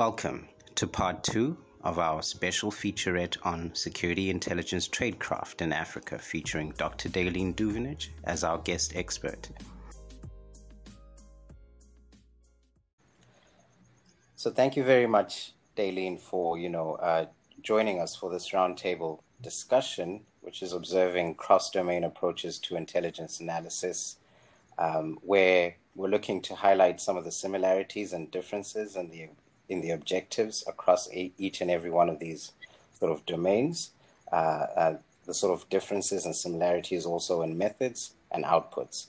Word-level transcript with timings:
Welcome 0.00 0.48
to 0.76 0.86
part 0.86 1.22
two 1.22 1.58
of 1.82 1.98
our 1.98 2.22
special 2.22 2.70
featurette 2.70 3.36
on 3.42 3.70
security 3.74 4.30
intelligence 4.30 4.88
tradecraft 4.88 5.60
in 5.60 5.74
Africa, 5.74 6.18
featuring 6.18 6.72
Dr. 6.78 7.10
Daleen 7.10 7.54
Duvenage 7.54 8.08
as 8.24 8.42
our 8.42 8.56
guest 8.56 8.96
expert. 8.96 9.50
So, 14.36 14.50
thank 14.50 14.74
you 14.74 14.84
very 14.84 15.06
much, 15.06 15.52
Daleen, 15.76 16.18
for 16.18 16.56
you 16.56 16.70
know 16.70 16.94
uh, 16.94 17.26
joining 17.60 18.00
us 18.00 18.16
for 18.16 18.30
this 18.30 18.52
roundtable 18.52 19.20
discussion, 19.42 20.22
which 20.40 20.62
is 20.62 20.72
observing 20.72 21.34
cross-domain 21.34 22.04
approaches 22.04 22.58
to 22.60 22.76
intelligence 22.76 23.38
analysis, 23.38 24.16
um, 24.78 25.18
where 25.20 25.74
we're 25.94 26.08
looking 26.08 26.40
to 26.40 26.54
highlight 26.54 27.02
some 27.02 27.18
of 27.18 27.24
the 27.24 27.30
similarities 27.30 28.14
and 28.14 28.30
differences 28.30 28.96
in 28.96 29.10
the 29.10 29.28
in 29.70 29.80
the 29.80 29.90
objectives 29.90 30.64
across 30.66 31.08
a, 31.12 31.32
each 31.38 31.60
and 31.62 31.70
every 31.70 31.90
one 31.90 32.10
of 32.10 32.18
these 32.18 32.52
sort 32.98 33.12
of 33.12 33.24
domains. 33.24 33.92
Uh, 34.30 34.66
uh, 34.76 34.96
the 35.26 35.34
sort 35.34 35.52
of 35.52 35.68
differences 35.70 36.24
and 36.24 36.34
similarities 36.34 37.06
also 37.06 37.42
in 37.42 37.56
methods 37.56 38.14
and 38.32 38.44
outputs. 38.44 39.06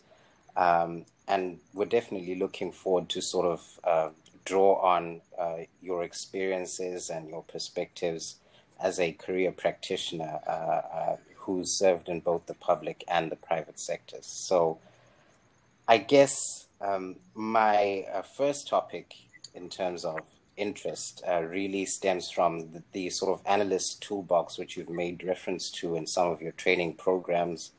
Um, 0.55 1.05
and 1.27 1.59
we're 1.73 1.85
definitely 1.85 2.35
looking 2.35 2.71
forward 2.71 3.09
to 3.09 3.21
sort 3.21 3.47
of 3.47 3.79
uh, 3.83 4.09
draw 4.45 4.75
on 4.81 5.21
uh, 5.37 5.59
your 5.81 6.03
experiences 6.03 7.09
and 7.09 7.27
your 7.27 7.43
perspectives 7.43 8.35
as 8.79 8.99
a 8.99 9.13
career 9.13 9.51
practitioner 9.51 10.39
uh, 10.47 10.51
uh, 10.51 11.17
who's 11.37 11.77
served 11.77 12.09
in 12.09 12.19
both 12.19 12.45
the 12.45 12.53
public 12.53 13.03
and 13.07 13.31
the 13.31 13.35
private 13.35 13.79
sectors. 13.79 14.25
So, 14.25 14.79
I 15.87 15.97
guess 15.97 16.67
um, 16.79 17.15
my 17.33 18.05
first 18.37 18.67
topic 18.67 19.13
in 19.55 19.69
terms 19.69 20.05
of 20.05 20.19
interest 20.61 21.23
uh, 21.27 21.41
really 21.41 21.85
stems 21.85 22.29
from 22.29 22.71
the, 22.71 22.83
the, 22.91 23.09
sort 23.09 23.31
of 23.33 23.45
analyst 23.45 24.01
toolbox, 24.01 24.57
which 24.57 24.77
you've 24.77 24.89
made 24.89 25.23
reference 25.23 25.69
to 25.71 25.95
in 25.95 26.05
some 26.05 26.29
of 26.29 26.41
your 26.41 26.51
training 26.53 26.93
programs 26.93 27.71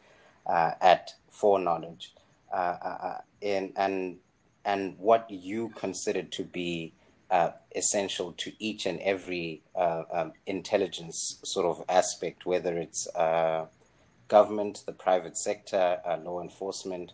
uh, 0.47 0.73
at 0.81 1.15
Foreknowledge, 1.31 2.13
uh, 2.53 3.19
in, 3.41 3.73
and 3.77 4.19
and 4.65 4.99
what 4.99 5.31
you 5.31 5.71
consider 5.71 6.23
to 6.23 6.45
be 6.45 6.93
uh, 7.31 7.53
essential 7.75 8.33
to 8.33 8.53
each 8.59 8.85
and 8.85 9.01
every 9.01 9.63
uh, 9.75 10.03
um, 10.13 10.33
intelligence 10.47 11.39
sort 11.43 11.67
of 11.67 11.83
aspect, 11.89 12.45
whether 12.45 12.77
it's 12.77 13.07
uh, 13.17 13.67
government, 14.29 14.83
the 14.87 14.93
private 14.93 15.37
sector, 15.37 16.01
uh, 16.05 16.19
law 16.19 16.41
enforcement, 16.41 17.13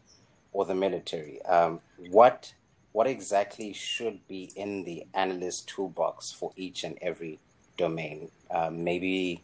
or 0.52 0.64
the 0.64 0.74
military. 0.74 1.41
Um, 1.42 1.80
what 2.11 2.52
what 2.98 3.06
exactly 3.06 3.72
should 3.72 4.27
be 4.27 4.50
in 4.56 4.82
the 4.82 5.06
analyst 5.14 5.68
toolbox 5.68 6.32
for 6.32 6.50
each 6.56 6.82
and 6.82 6.98
every 7.00 7.38
domain? 7.77 8.28
Um, 8.50 8.82
maybe 8.82 9.40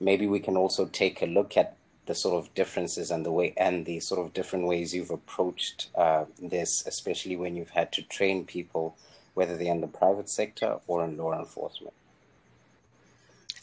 maybe 0.00 0.26
we 0.26 0.40
can 0.40 0.56
also 0.56 0.86
take 0.86 1.22
a 1.22 1.26
look 1.26 1.56
at 1.56 1.76
the 2.06 2.14
sort 2.16 2.34
of 2.34 2.52
differences 2.54 3.12
and 3.12 3.24
the 3.24 3.30
way 3.30 3.54
and 3.56 3.86
the 3.86 4.00
sort 4.00 4.18
of 4.18 4.34
different 4.34 4.66
ways 4.66 4.92
you've 4.92 5.12
approached 5.12 5.90
uh, 5.94 6.24
this, 6.42 6.84
especially 6.88 7.36
when 7.36 7.54
you've 7.54 7.76
had 7.80 7.92
to 7.92 8.02
train 8.02 8.44
people, 8.44 8.96
whether 9.34 9.56
they're 9.56 9.72
in 9.72 9.80
the 9.80 9.86
private 9.86 10.28
sector 10.28 10.80
or 10.88 11.04
in 11.04 11.16
law 11.16 11.38
enforcement. 11.38 11.94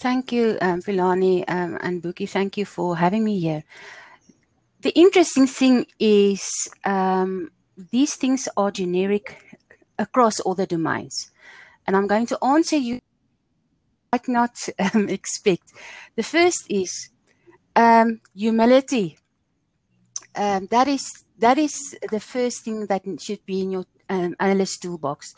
Thank 0.06 0.32
you, 0.32 0.58
um, 0.62 0.82
um, 0.88 1.78
and 1.86 2.02
Buki. 2.02 2.30
Thank 2.30 2.56
you 2.56 2.64
for 2.64 2.96
having 2.96 3.26
me 3.26 3.38
here. 3.38 3.66
The 4.82 4.92
interesting 4.92 5.48
thing 5.48 5.88
is 6.00 6.48
um, 6.86 7.52
these 7.78 8.16
things 8.16 8.48
are 8.58 8.72
generic 8.72 9.44
across 9.98 10.40
all 10.40 10.56
the 10.56 10.66
domains. 10.66 11.32
And 11.88 11.96
I'm 11.96 12.08
going 12.08 12.26
to 12.28 12.44
answer 12.44 12.78
you 12.78 13.00
might 14.12 14.28
not 14.28 14.56
um, 14.80 15.10
expect. 15.20 15.72
The 16.16 16.24
first 16.24 16.66
is 16.70 17.10
um, 17.76 18.22
humility. 18.34 19.18
Um, 20.36 20.68
that 20.72 20.88
is 20.88 21.12
that 21.40 21.58
is 21.58 21.96
the 22.12 22.20
first 22.20 22.64
thing 22.64 22.88
that 22.88 23.04
should 23.22 23.46
be 23.46 23.62
in 23.62 23.72
your 23.72 23.86
um, 24.10 24.36
analyst 24.40 24.82
toolbox, 24.82 25.34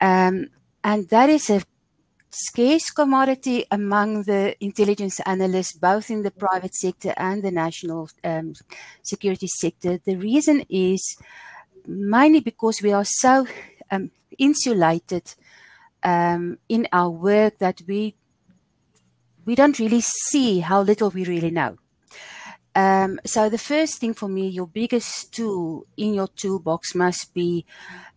um, 0.00 0.48
and 0.84 1.08
that 1.08 1.28
is 1.28 1.50
a 1.50 1.62
scarce 2.30 2.90
commodity 2.90 3.64
among 3.70 4.22
the 4.22 4.56
intelligence 4.64 5.20
analysts, 5.26 5.76
both 5.76 6.10
in 6.10 6.22
the 6.22 6.30
private 6.30 6.74
sector 6.74 7.12
and 7.16 7.42
the 7.42 7.50
national 7.50 8.08
um, 8.24 8.54
security 9.02 9.48
sector. 9.48 9.98
The 10.04 10.16
reason 10.16 10.64
is 10.70 11.16
mainly 11.86 12.40
because 12.40 12.82
we 12.82 12.92
are 12.92 13.04
so 13.04 13.46
um, 13.90 14.10
insulated 14.38 15.34
um, 16.02 16.58
in 16.68 16.88
our 16.92 17.10
work 17.10 17.58
that 17.58 17.82
we 17.86 18.14
we 19.44 19.54
don't 19.54 19.78
really 19.78 20.00
see 20.00 20.60
how 20.60 20.82
little 20.82 21.10
we 21.10 21.24
really 21.24 21.50
know. 21.50 21.76
Um, 22.74 23.20
so 23.26 23.48
the 23.48 23.58
first 23.58 23.98
thing 23.98 24.14
for 24.14 24.28
me, 24.28 24.48
your 24.48 24.66
biggest 24.66 25.32
tool 25.34 25.86
in 25.96 26.14
your 26.14 26.28
toolbox 26.28 26.94
must 26.94 27.34
be 27.34 27.66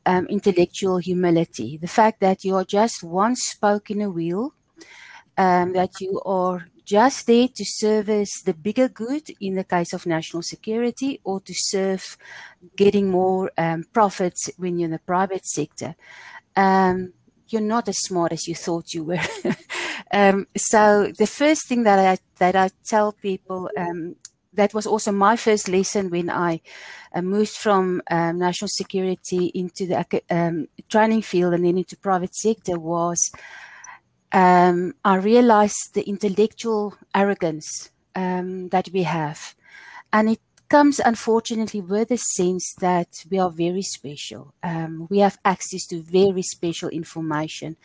um, 0.05 0.27
intellectual 0.27 0.97
humility. 0.97 1.77
The 1.77 1.87
fact 1.87 2.21
that 2.21 2.43
you 2.43 2.55
are 2.55 2.63
just 2.63 3.03
one 3.03 3.35
spoke 3.35 3.89
in 3.89 4.01
a 4.01 4.09
wheel, 4.09 4.53
um, 5.37 5.73
that 5.73 5.99
you 5.99 6.21
are 6.25 6.67
just 6.85 7.27
there 7.27 7.47
to 7.47 7.65
service 7.65 8.41
the 8.43 8.53
bigger 8.53 8.87
good 8.87 9.29
in 9.41 9.55
the 9.55 9.63
case 9.63 9.93
of 9.93 10.05
national 10.05 10.43
security 10.43 11.19
or 11.23 11.39
to 11.41 11.53
serve 11.55 12.17
getting 12.75 13.09
more 13.09 13.51
um, 13.57 13.83
profits 13.91 14.49
when 14.57 14.77
you're 14.77 14.85
in 14.85 14.91
the 14.91 14.99
private 14.99 15.45
sector. 15.45 15.95
Um, 16.55 17.13
you're 17.47 17.61
not 17.61 17.87
as 17.87 17.97
smart 17.99 18.31
as 18.31 18.47
you 18.47 18.55
thought 18.55 18.93
you 18.93 19.03
were. 19.03 19.19
um, 20.13 20.47
so 20.55 21.11
the 21.17 21.27
first 21.27 21.67
thing 21.67 21.83
that 21.83 21.99
I 21.99 22.17
that 22.37 22.55
I 22.55 22.69
tell 22.83 23.11
people 23.11 23.69
um, 23.77 24.15
that 24.53 24.73
was 24.73 24.87
also 24.87 25.11
my 25.11 25.35
first 25.35 25.67
lesson 25.67 26.09
when 26.09 26.29
I 26.29 26.61
uh, 27.13 27.21
moved 27.21 27.51
from 27.51 28.01
um, 28.09 28.39
national 28.39 28.69
security 28.69 29.47
into 29.47 29.85
the 29.85 30.21
um, 30.29 30.67
training 30.89 31.21
field 31.21 31.53
and 31.53 31.65
then 31.65 31.77
into 31.77 31.97
private 31.97 32.35
sector 32.35 32.79
was 32.79 33.31
um, 34.35 34.93
I 35.05 35.15
realized 35.15 35.93
the 35.93 36.03
intellectual 36.03 36.95
arrogance 37.15 37.89
um, 38.15 38.67
that 38.69 38.89
we 38.93 39.03
have, 39.03 39.55
and 40.11 40.29
it 40.29 40.41
comes 40.67 40.99
unfortunately 40.99 41.79
with 41.79 42.09
the 42.09 42.17
sense 42.17 42.73
that 42.81 43.07
we 43.31 43.39
are 43.39 43.49
very 43.49 43.81
special. 43.81 44.53
Um, 44.61 45.07
we 45.09 45.19
have 45.19 45.37
access 45.45 45.87
to 45.87 46.01
very 46.01 46.41
special 46.41 46.89
information. 46.89 47.77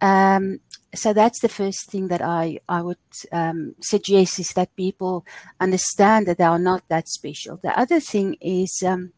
Um, 0.00 0.60
so 0.94 1.12
that's 1.12 1.40
the 1.40 1.50
first 1.50 1.90
thing 1.90 2.08
that 2.08 2.22
I 2.22 2.60
I 2.66 2.80
would 2.80 2.96
um, 3.30 3.74
suggest 3.80 4.38
is 4.38 4.54
that 4.54 4.76
people 4.76 5.26
understand 5.60 6.26
that 6.26 6.38
they 6.38 6.44
are 6.44 6.58
not 6.58 6.88
that 6.88 7.08
special. 7.08 7.58
The 7.62 7.78
other 7.78 8.00
thing 8.00 8.36
is 8.40 8.82
um, 8.82 9.12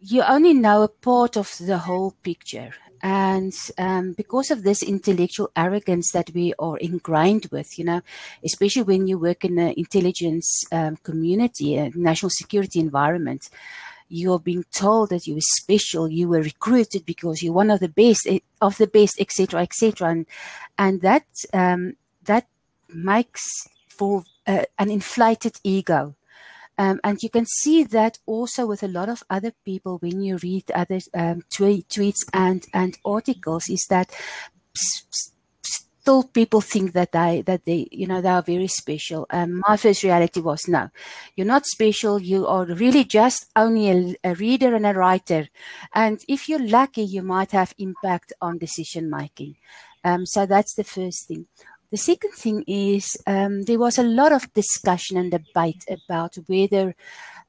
you 0.00 0.22
only 0.22 0.52
know 0.52 0.82
a 0.82 0.88
part 0.88 1.38
of 1.38 1.56
the 1.58 1.78
whole 1.78 2.12
picture. 2.22 2.74
And 3.04 3.52
um, 3.76 4.12
because 4.12 4.50
of 4.50 4.62
this 4.62 4.82
intellectual 4.82 5.50
arrogance 5.54 6.10
that 6.12 6.30
we 6.32 6.54
are 6.58 6.78
ingrained 6.78 7.48
with, 7.52 7.78
you 7.78 7.84
know, 7.84 8.00
especially 8.42 8.84
when 8.84 9.06
you 9.06 9.18
work 9.18 9.44
in 9.44 9.56
the 9.56 9.78
intelligence 9.78 10.64
um, 10.72 10.96
community, 10.96 11.76
a 11.76 11.90
national 11.94 12.30
security 12.30 12.80
environment, 12.80 13.50
you're 14.08 14.38
being 14.38 14.64
told 14.74 15.10
that 15.10 15.26
you 15.26 15.36
are 15.36 15.58
special, 15.60 16.08
you 16.08 16.28
were 16.28 16.40
recruited 16.40 17.04
because 17.04 17.42
you're 17.42 17.52
one 17.52 17.70
of 17.70 17.80
the 17.80 17.90
best 17.90 18.26
eh, 18.26 18.38
of 18.62 18.78
the 18.78 18.86
best, 18.86 19.20
etc., 19.20 19.60
etc., 19.60 20.08
and 20.08 20.26
and 20.78 21.02
that 21.02 21.26
um, 21.52 21.96
that 22.24 22.46
makes 22.88 23.42
for 23.86 24.24
uh, 24.46 24.64
an 24.78 24.90
inflated 24.90 25.58
ego. 25.62 26.14
Um, 26.76 27.00
and 27.04 27.22
you 27.22 27.30
can 27.30 27.46
see 27.46 27.84
that 27.84 28.18
also 28.26 28.66
with 28.66 28.82
a 28.82 28.88
lot 28.88 29.08
of 29.08 29.22
other 29.30 29.52
people 29.64 29.98
when 29.98 30.20
you 30.20 30.38
read 30.42 30.70
other 30.72 30.98
um, 31.14 31.42
tweet, 31.54 31.88
tweets 31.88 32.24
and, 32.32 32.66
and 32.72 32.98
articles 33.04 33.68
is 33.68 33.86
that 33.90 34.10
still 36.04 36.22
people 36.22 36.60
think 36.60 36.92
that 36.92 37.12
they 37.12 37.40
that 37.46 37.64
they 37.64 37.88
you 37.90 38.06
know 38.06 38.20
they 38.20 38.28
are 38.28 38.42
very 38.42 38.66
special. 38.66 39.26
Um, 39.30 39.62
my 39.66 39.78
first 39.78 40.02
reality 40.02 40.40
was 40.40 40.68
no, 40.68 40.90
you're 41.34 41.46
not 41.46 41.64
special. 41.64 42.20
You 42.20 42.46
are 42.46 42.66
really 42.66 43.04
just 43.04 43.46
only 43.56 43.88
a, 43.90 44.14
a, 44.22 44.34
reader 44.34 44.74
and 44.74 44.84
a 44.84 44.92
writer, 44.92 45.48
and 45.94 46.20
if 46.28 46.46
you're 46.46 46.66
lucky, 46.66 47.04
you 47.04 47.22
might 47.22 47.52
have 47.52 47.74
impact 47.78 48.34
on 48.42 48.58
decision 48.58 49.08
making. 49.08 49.56
Um, 50.04 50.26
so 50.26 50.44
that's 50.44 50.74
the 50.74 50.84
first 50.84 51.26
thing. 51.28 51.46
The 51.94 51.98
second 51.98 52.32
thing 52.32 52.64
is 52.66 53.16
um, 53.24 53.62
there 53.62 53.78
was 53.78 53.98
a 53.98 54.02
lot 54.02 54.32
of 54.32 54.52
discussion 54.52 55.16
and 55.16 55.30
debate 55.30 55.84
about 55.88 56.34
whether 56.48 56.96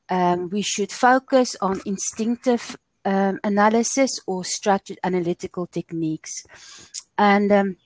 um, 0.07 0.49
we 0.51 0.61
should 0.61 0.91
focus 0.91 1.55
on 1.61 1.81
instinctive 1.83 2.77
um, 3.05 3.39
analysis 3.43 4.11
or 4.27 4.45
structured 4.45 4.99
analytical 5.03 5.65
techniques. 5.65 6.31
And 7.17 7.51
um, 7.51 7.77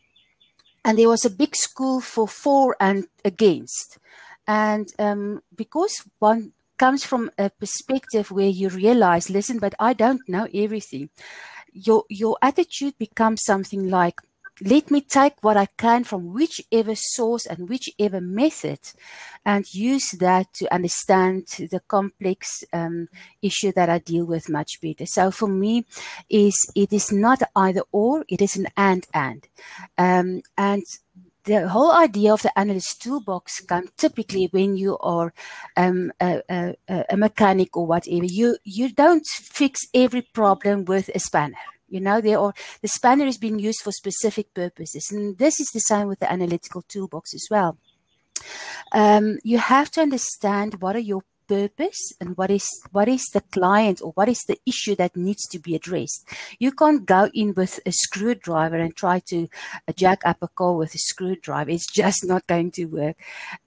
and 0.84 1.00
there 1.00 1.08
was 1.08 1.24
a 1.24 1.30
big 1.30 1.56
school 1.56 2.02
for 2.02 2.28
for 2.28 2.76
and 2.82 3.08
against. 3.24 3.98
And 4.46 4.90
um, 5.00 5.42
because 5.56 6.04
one 6.20 6.52
comes 6.76 7.06
from 7.06 7.32
a 7.38 7.52
perspective 7.52 8.32
where 8.32 8.50
you 8.50 8.68
realize, 8.68 9.30
listen, 9.30 9.60
but 9.60 9.76
I 9.80 9.94
don't 9.94 10.28
know 10.28 10.46
everything 10.54 11.10
your 11.72 12.04
your 12.10 12.38
attitude 12.42 12.98
becomes 12.98 13.44
something 13.46 13.90
like 13.90 14.20
let 14.62 14.92
me 14.92 15.02
take 15.02 15.36
what 15.42 15.58
I 15.58 15.68
can 15.78 16.04
from 16.04 16.34
whichever 16.34 16.96
source 16.96 17.46
and 17.46 17.70
whichever 17.70 18.20
method 18.20 18.80
and 19.46 19.74
use 19.74 20.12
that 20.20 20.54
to 20.56 20.74
understand 20.74 21.48
the 21.72 21.82
complex 21.88 22.64
um, 22.74 23.08
issue 23.42 23.72
that 23.74 23.90
I 23.90 24.00
deal 24.00 24.26
with 24.26 24.50
much 24.50 24.82
better. 24.82 25.06
So 25.06 25.32
for 25.32 25.48
me, 25.48 25.86
is 26.30 26.72
it 26.76 26.92
is 26.92 27.12
not 27.12 27.42
either 27.56 27.84
or, 27.92 28.26
it 28.28 28.42
is 28.42 28.56
an 28.58 28.68
and 28.76 29.08
and. 29.14 29.48
Um, 29.98 30.42
and 30.58 30.84
the 31.46 31.68
whole 31.70 31.92
idea 31.92 32.34
of 32.34 32.42
the 32.42 32.58
analyst 32.60 33.02
toolbox 33.02 33.62
comes 33.62 33.90
typically 33.98 34.50
when 34.52 34.76
you 34.76 34.98
are 35.00 35.34
um, 35.78 36.12
a, 36.20 36.42
a, 36.50 36.76
a, 37.10 37.18
mechanic 37.18 37.76
or 37.76 37.88
whatever. 37.88 38.26
You 38.26 38.58
you 38.64 38.92
don't 38.92 39.26
fix 39.26 39.80
every 39.94 40.22
problem 40.22 40.86
with 40.86 41.10
a 41.16 41.20
spanner. 41.20 41.58
You 41.90 42.00
know, 42.00 42.22
there 42.22 42.40
are 42.40 42.54
the 42.82 42.88
spanner 42.88 43.26
is 43.26 43.38
being 43.38 43.60
used 43.60 43.82
for 43.82 43.92
specific 43.92 44.54
purposes, 44.54 45.12
and 45.12 45.38
this 45.38 45.60
is 45.60 45.70
the 45.74 45.80
same 45.80 46.08
with 46.08 46.20
the 46.20 46.32
analytical 46.32 46.82
toolbox 46.84 47.34
as 47.34 47.48
well. 47.50 47.78
Um, 48.92 49.38
you 49.44 49.58
have 49.58 49.92
to 49.92 50.02
understand 50.02 50.82
what 50.82 50.96
are 50.96 51.00
your 51.00 51.24
purpose 51.50 52.14
and 52.22 52.38
what 52.38 52.52
is 52.52 52.68
what 52.92 53.10
is 53.10 53.26
the 53.34 53.42
client 53.52 54.02
or 54.02 54.12
what 54.12 54.30
is 54.30 54.42
the 54.48 54.58
issue 54.66 54.96
that 54.96 55.18
needs 55.18 55.48
to 55.48 55.60
be 55.60 55.76
addressed. 55.76 56.26
You 56.60 56.72
can't 56.72 57.06
go 57.06 57.30
in 57.34 57.54
with 57.56 57.80
a 57.86 57.92
screwdriver 57.92 58.78
and 58.78 58.96
try 58.96 59.20
to 59.32 59.48
uh, 59.88 59.94
jack 59.94 60.22
up 60.24 60.38
a 60.42 60.48
car 60.48 60.76
with 60.76 60.94
a 60.94 61.00
screwdriver. 61.00 61.72
It's 61.72 61.92
just 61.92 62.24
not 62.24 62.48
going 62.48 62.72
to 62.72 62.86
work. 62.86 63.18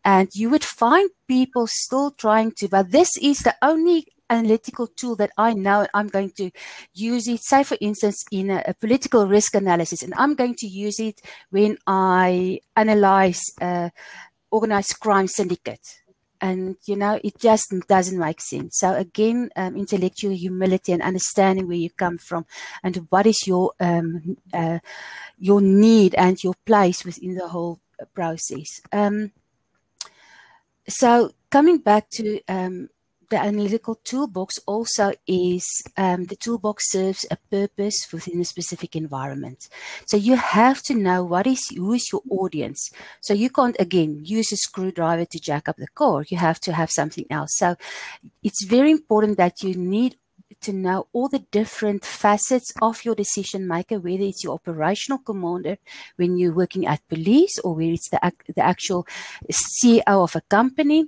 And 0.05 0.29
you 0.33 0.49
would 0.51 0.65
find 0.65 1.11
people 1.27 1.67
still 1.67 2.13
trying 2.13 2.53
to, 2.59 2.69
but 2.69 2.93
this 2.93 3.11
is 3.21 3.39
the 3.39 3.57
only 3.61 4.07
analytical 4.33 4.87
tool 4.87 5.17
that 5.17 5.31
I 5.37 5.53
know 5.53 5.87
I'm 5.95 6.09
going 6.09 6.31
to 6.39 6.51
use 6.95 7.29
it, 7.29 7.43
say 7.43 7.63
for 7.65 7.77
instance, 7.81 8.25
in 8.31 8.51
a, 8.51 8.63
a 8.67 8.75
political 8.75 9.27
risk 9.27 9.55
analysis, 9.55 10.03
and 10.03 10.15
I'm 10.17 10.35
going 10.35 10.55
to 10.57 10.67
use 10.67 10.99
it 10.99 11.21
when 11.51 11.79
I 11.87 12.61
analyze 12.77 13.41
uh, 13.61 13.91
organized 14.51 14.99
crime 15.01 15.29
syndicate. 15.29 15.99
And 16.41 16.77
you 16.87 16.97
know 16.97 17.21
it 17.23 17.39
just 17.39 17.73
doesn't 17.87 18.19
make 18.19 18.41
sense. 18.41 18.79
So 18.81 18.95
again 18.95 19.51
um, 19.55 19.77
intellectual 19.77 20.35
humility 20.35 20.91
and 20.91 21.01
understanding 21.01 21.69
where 21.69 21.77
you 21.77 21.91
come 21.91 22.19
from 22.19 22.47
and 22.83 23.07
what 23.11 23.29
is 23.29 23.47
your 23.47 23.75
um, 23.79 24.37
uh, 24.53 24.81
your 25.39 25.61
need 25.61 26.17
and 26.17 26.43
your 26.43 26.55
place 26.67 27.05
within 27.05 27.37
the 27.37 27.47
whole 27.47 27.79
process. 28.13 28.81
Um, 28.91 29.31
so 30.89 31.31
coming 31.51 31.79
back 31.79 32.11
to 32.11 32.41
um, 32.49 32.89
the 33.33 33.39
analytical 33.39 33.95
toolbox 34.05 34.59
also 34.67 35.13
is 35.27 35.67
um, 35.97 36.27
the 36.27 36.37
toolbox 36.37 36.91
serves 36.91 37.25
a 37.31 37.39
purpose 37.51 38.07
within 38.13 38.39
a 38.43 38.45
specific 38.45 38.95
environment. 38.95 39.71
So 40.07 40.19
you 40.19 40.37
have 40.37 40.83
to 40.83 40.95
know 40.95 41.25
what 41.25 41.47
is 41.47 41.67
who 41.75 41.95
is 41.95 42.13
your 42.13 42.21
audience. 42.29 42.91
So 43.23 43.33
you 43.33 43.49
can't 43.49 43.77
again 43.79 44.21
use 44.23 44.53
a 44.53 44.59
screwdriver 44.59 45.25
to 45.25 45.41
jack 45.41 45.67
up 45.67 45.79
the 45.79 45.89
car. 45.89 46.27
You 46.29 46.37
have 46.37 46.61
to 46.61 46.75
have 46.75 46.91
something 46.91 47.25
else. 47.31 47.57
So 47.57 47.77
it's 48.43 48.65
very 48.65 48.91
important 48.91 49.39
that 49.39 49.63
you 49.63 49.77
need 49.77 50.17
to 50.61 50.73
know 50.73 51.07
all 51.13 51.29
the 51.29 51.41
different 51.51 52.05
facets 52.05 52.73
of 52.81 53.05
your 53.05 53.15
decision 53.15 53.67
maker, 53.67 53.99
whether 53.99 54.25
it's 54.25 54.45
your 54.45 54.55
operational 54.55 55.19
commander 55.19 55.79
when 56.17 56.37
you're 56.37 56.55
working 56.55 56.87
at 56.87 57.07
police, 57.09 57.59
or 57.65 57.75
whether 57.75 57.93
it's 57.93 58.11
the, 58.11 58.33
the 58.55 58.65
actual 58.65 59.07
CEO 59.51 60.03
of 60.07 60.37
a 60.37 60.41
company, 60.43 61.07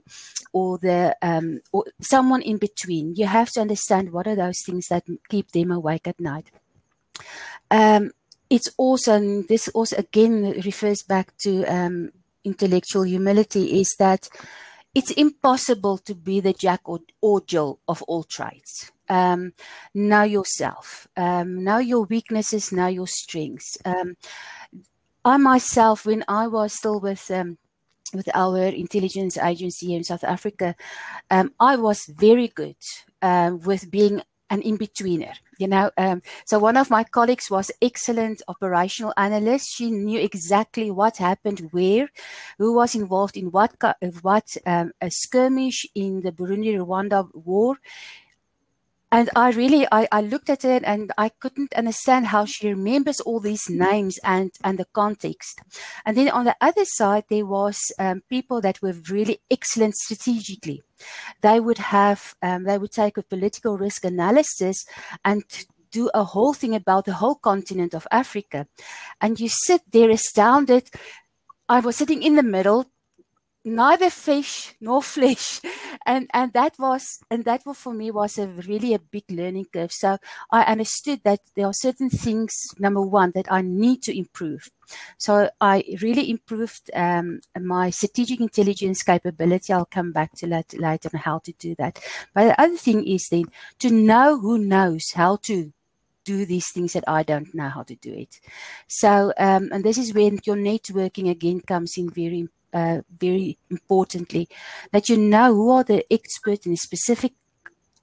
or 0.53 0.79
the 0.79 1.17
um, 1.23 1.61
or 1.73 1.85
someone 2.01 2.43
in 2.43 2.59
between. 2.59 3.15
You 3.15 3.27
have 3.27 3.51
to 3.53 3.61
understand 3.61 4.13
what 4.13 4.27
are 4.27 4.37
those 4.37 4.63
things 4.65 4.89
that 4.89 5.05
keep 5.29 5.51
them 5.53 5.71
awake 5.71 6.07
at 6.07 6.21
night. 6.21 6.51
Um, 7.71 8.13
it's 8.51 8.71
also 8.77 9.43
this 9.43 9.69
also 9.69 9.97
again 9.97 10.61
refers 10.65 11.03
back 11.03 11.37
to 11.39 11.65
um, 11.65 12.13
intellectual 12.45 13.03
humility. 13.03 13.81
Is 13.81 13.95
that 13.99 14.29
it's 14.95 15.11
impossible 15.11 15.99
to 15.99 16.15
be 16.15 16.41
the 16.41 16.53
jack 16.53 16.81
or, 16.85 17.01
or 17.21 17.41
Jill 17.41 17.81
of 17.89 18.03
all 18.03 18.23
trades 18.23 18.93
um, 19.09 19.53
know 19.95 20.23
yourself, 20.23 21.09
um, 21.17 21.63
know 21.65 21.79
your 21.79 22.05
weaknesses, 22.05 22.73
know 22.73 22.87
your 22.87 23.07
strengths. 23.07 23.79
Um, 23.85 24.17
I 25.25 25.37
myself, 25.39 26.05
when 26.05 26.25
I 26.29 26.47
was 26.47 26.75
still 26.75 27.01
with 27.01 27.31
um, 27.31 27.59
with 28.13 28.29
our 28.35 28.59
intelligence 28.59 29.37
agency 29.39 29.95
in 29.95 30.05
South 30.05 30.25
Africa, 30.25 30.77
um, 31.31 31.53
I 31.59 31.77
was 31.77 32.07
very 32.07 32.49
good 32.49 32.77
uh, 33.23 33.53
with 33.65 33.91
being 33.91 34.23
an 34.51 34.61
in-betweener. 34.63 35.35
You 35.59 35.69
know, 35.69 35.91
um, 35.97 36.21
so 36.45 36.59
one 36.59 36.77
of 36.77 36.91
my 36.91 37.05
colleagues 37.05 37.51
was 37.51 37.71
excellent 37.81 38.43
operational 38.49 39.15
analyst. 39.17 39.73
She 39.73 39.91
knew 39.91 40.21
exactly 40.21 40.91
what 40.91 41.17
happened 41.17 41.69
where, 41.71 42.11
who 42.59 42.75
was 42.75 42.95
involved 42.95 43.37
in 43.37 43.47
what 43.51 43.73
what 44.23 44.57
um, 44.67 44.93
a 45.01 45.11
skirmish 45.11 45.87
in 45.95 46.21
the 46.23 46.33
Burundi 46.33 46.77
Rwanda 46.77 47.29
war 47.33 47.77
and 49.15 49.31
I 49.37 49.51
really, 49.51 49.87
I, 49.93 50.09
I 50.11 50.23
looked 50.23 50.51
at 50.51 50.65
it 50.65 50.83
and 50.85 51.13
I 51.17 51.29
couldn't 51.29 51.73
understand 51.75 52.27
how 52.27 52.47
she 52.47 52.69
remembers 52.69 53.21
all 53.21 53.39
these 53.39 53.71
names 53.71 54.19
and, 54.25 54.51
and 54.65 54.77
the 54.77 54.87
context. 54.87 55.61
And 56.05 56.17
then 56.17 56.29
on 56.31 56.47
the 56.47 56.57
other 56.61 56.85
side, 56.85 57.23
there 57.31 57.47
was 57.47 57.79
um, 58.01 58.23
people 58.29 58.61
that 58.63 58.83
were 58.83 58.97
really 59.09 59.39
excellent 59.49 59.95
strategically. 59.95 60.83
They 61.43 61.61
would 61.61 61.79
have, 61.79 62.35
um, 62.43 62.65
they 62.65 62.77
would 62.77 62.91
take 62.91 63.17
a 63.17 63.23
political 63.23 63.79
risk 63.79 64.05
analysis 64.05 64.85
and 65.25 65.45
do 65.93 66.11
a 66.13 66.25
whole 66.25 66.53
thing 66.53 66.75
about 66.75 67.05
the 67.05 67.15
whole 67.15 67.37
continent 67.37 67.95
of 67.95 68.09
Africa. 68.11 68.67
And 69.21 69.39
you 69.39 69.49
sit 69.49 69.83
there 69.93 70.11
astounded. 70.11 70.91
I 71.69 71.79
was 71.79 71.95
sitting 71.95 72.25
in 72.25 72.35
the 72.35 72.43
middle 72.43 72.87
neither 73.65 74.11
fish 74.11 74.75
nor 74.81 75.03
flesh. 75.15 75.61
And 76.07 76.29
and 76.35 76.53
that 76.53 76.75
was 76.79 77.21
and 77.31 77.45
that 77.45 77.63
for 77.63 77.95
me 77.95 78.11
was 78.11 78.39
a 78.39 78.47
really 78.47 78.95
a 78.95 78.99
big 78.99 79.25
learning 79.31 79.67
curve. 79.73 79.93
So 79.93 80.19
i 80.51 80.63
understood 80.63 81.21
that 81.25 81.41
there 81.57 81.67
are 81.67 81.73
certain 81.73 82.11
things 82.11 82.53
number 82.79 83.01
one 83.01 83.33
that 83.35 83.51
i 83.51 83.63
need 83.63 84.03
to 84.03 84.17
improve. 84.17 84.71
So 85.19 85.51
i 85.61 85.83
really 86.03 86.31
improved 86.31 86.91
um, 86.95 87.41
my 87.59 87.91
strategic 87.91 88.41
intelligence 88.41 89.03
capability. 89.03 89.73
I'll 89.73 89.87
come 89.87 90.13
back 90.13 90.35
to 90.37 90.47
that 90.49 90.75
later 90.75 91.11
on 91.15 91.21
how 91.21 91.39
to 91.39 91.53
do 91.53 91.75
that. 91.77 92.01
But 92.35 92.45
the 92.45 92.61
other 92.61 92.77
thing 92.77 93.07
is 93.07 93.29
then 93.31 93.47
to 93.79 93.91
know 93.91 94.39
who 94.39 94.59
knows 94.59 95.13
how 95.13 95.37
to 95.37 95.73
do 96.25 96.47
these 96.47 96.71
things 96.73 96.95
that 96.95 97.05
I 97.07 97.23
don't 97.23 97.55
know 97.55 97.69
how 97.69 97.83
to 97.83 97.95
do 97.95 98.13
it. 98.13 98.41
So, 98.89 99.33
um, 99.39 99.69
and 99.73 99.85
this 99.85 99.99
is 99.99 100.15
when 100.15 100.41
your 100.45 100.57
networking 100.57 101.31
again 101.31 101.61
comes 101.61 101.99
in 101.99 102.09
very 102.09 102.49
uh, 102.75 103.01
very 103.19 103.57
importantly, 103.71 104.49
that 104.93 105.09
you 105.09 105.17
know 105.17 105.55
who 105.55 105.71
are 105.71 105.85
the 105.85 106.05
experts 106.13 106.67
in 106.67 106.73
a 106.73 106.77
specific 106.77 107.33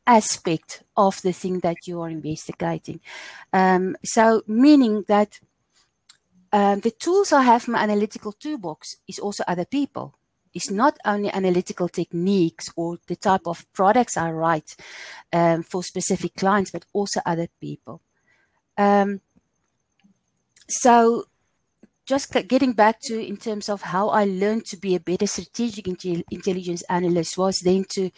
aspect 0.08 0.84
of 0.98 1.22
the 1.22 1.34
thing 1.34 1.60
that 1.60 1.78
you 1.86 2.02
are 2.02 2.10
investigating. 2.10 3.00
Um, 3.54 3.96
so, 4.04 4.42
meaning 4.48 5.04
that 5.08 5.40
um, 6.54 6.80
the 6.80 6.92
tools 6.92 7.32
I 7.32 7.44
have 7.44 7.68
in 7.68 7.74
my 7.74 7.84
analytical 7.84 8.32
toolbox 8.32 8.96
is 9.08 9.20
also 9.20 9.44
other 9.48 9.66
people. 9.66 10.16
It's 10.54 10.70
not 10.70 10.98
only 11.06 11.32
analytical 11.32 11.88
techniques 11.88 12.70
or 12.76 12.98
the 13.08 13.16
type 13.16 13.46
of 13.46 13.66
products 13.74 14.18
I 14.18 14.32
write 14.32 14.76
um, 15.32 15.64
for 15.64 15.84
specific 15.84 16.36
clients, 16.36 16.72
but 16.72 16.86
also 16.94 17.22
other 17.26 17.48
people. 17.62 18.02
Um, 18.78 19.22
so 20.68 21.26
just 22.06 22.32
getting 22.48 22.74
back 22.74 23.00
to 23.02 23.20
in 23.20 23.38
terms 23.38 23.70
of 23.70 23.82
how 23.82 24.10
I 24.10 24.26
learned 24.26 24.66
to 24.66 24.78
be 24.78 24.96
a 24.96 25.00
better 25.00 25.28
strategic 25.28 25.88
intelligence 25.88 26.84
analyst 26.90 27.38
was 27.38 27.60
then 27.64 27.86
to 27.94 28.10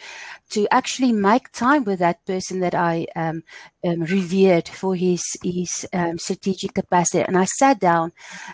to 0.50 0.66
actually 0.70 1.12
make 1.12 1.52
time 1.52 1.84
with 1.84 1.98
that 1.98 2.24
person 2.24 2.60
that 2.60 2.74
I 2.74 3.06
um, 3.14 3.42
um, 3.86 4.00
revered 4.00 4.68
for 4.68 4.94
his 4.96 5.22
his 5.42 5.86
um, 5.92 6.18
strategic 6.18 6.74
capacity, 6.74 7.22
and 7.22 7.36
I 7.36 7.44
sat 7.44 7.78
down 7.80 8.12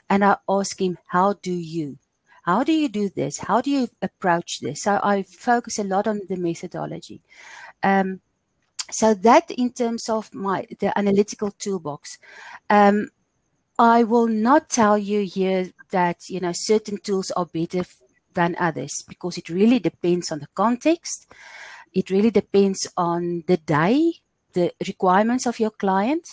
and 0.08 0.24
I 0.24 0.36
asked 0.48 0.80
him, 0.80 0.98
"How 1.06 1.34
do 1.34 1.52
you?" 1.52 1.98
How 2.42 2.64
do 2.64 2.72
you 2.72 2.88
do 2.88 3.10
this? 3.10 3.38
How 3.38 3.60
do 3.60 3.70
you 3.70 3.88
approach 4.00 4.60
this? 4.60 4.82
So 4.82 4.98
I 5.02 5.22
focus 5.22 5.78
a 5.78 5.84
lot 5.84 6.08
on 6.08 6.22
the 6.26 6.36
methodology. 6.36 7.20
Um, 7.82 8.22
so 8.90 9.14
that 9.14 9.50
in 9.50 9.72
terms 9.72 10.08
of 10.08 10.34
my 10.34 10.66
the 10.80 10.96
analytical 10.98 11.50
toolbox 11.52 12.18
um, 12.68 13.10
I 13.80 14.04
will 14.04 14.26
not 14.26 14.68
tell 14.68 14.98
you 14.98 15.22
here 15.22 15.70
that 15.90 16.28
you 16.28 16.38
know 16.38 16.52
certain 16.54 16.98
tools 16.98 17.30
are 17.30 17.46
better 17.46 17.84
than 18.34 18.54
others 18.60 18.92
because 19.08 19.38
it 19.38 19.48
really 19.48 19.78
depends 19.78 20.30
on 20.30 20.40
the 20.40 20.48
context. 20.54 21.32
It 21.94 22.10
really 22.10 22.30
depends 22.30 22.86
on 22.98 23.44
the 23.46 23.56
day, 23.56 24.20
the 24.52 24.74
requirements 24.86 25.46
of 25.46 25.58
your 25.58 25.70
client. 25.70 26.28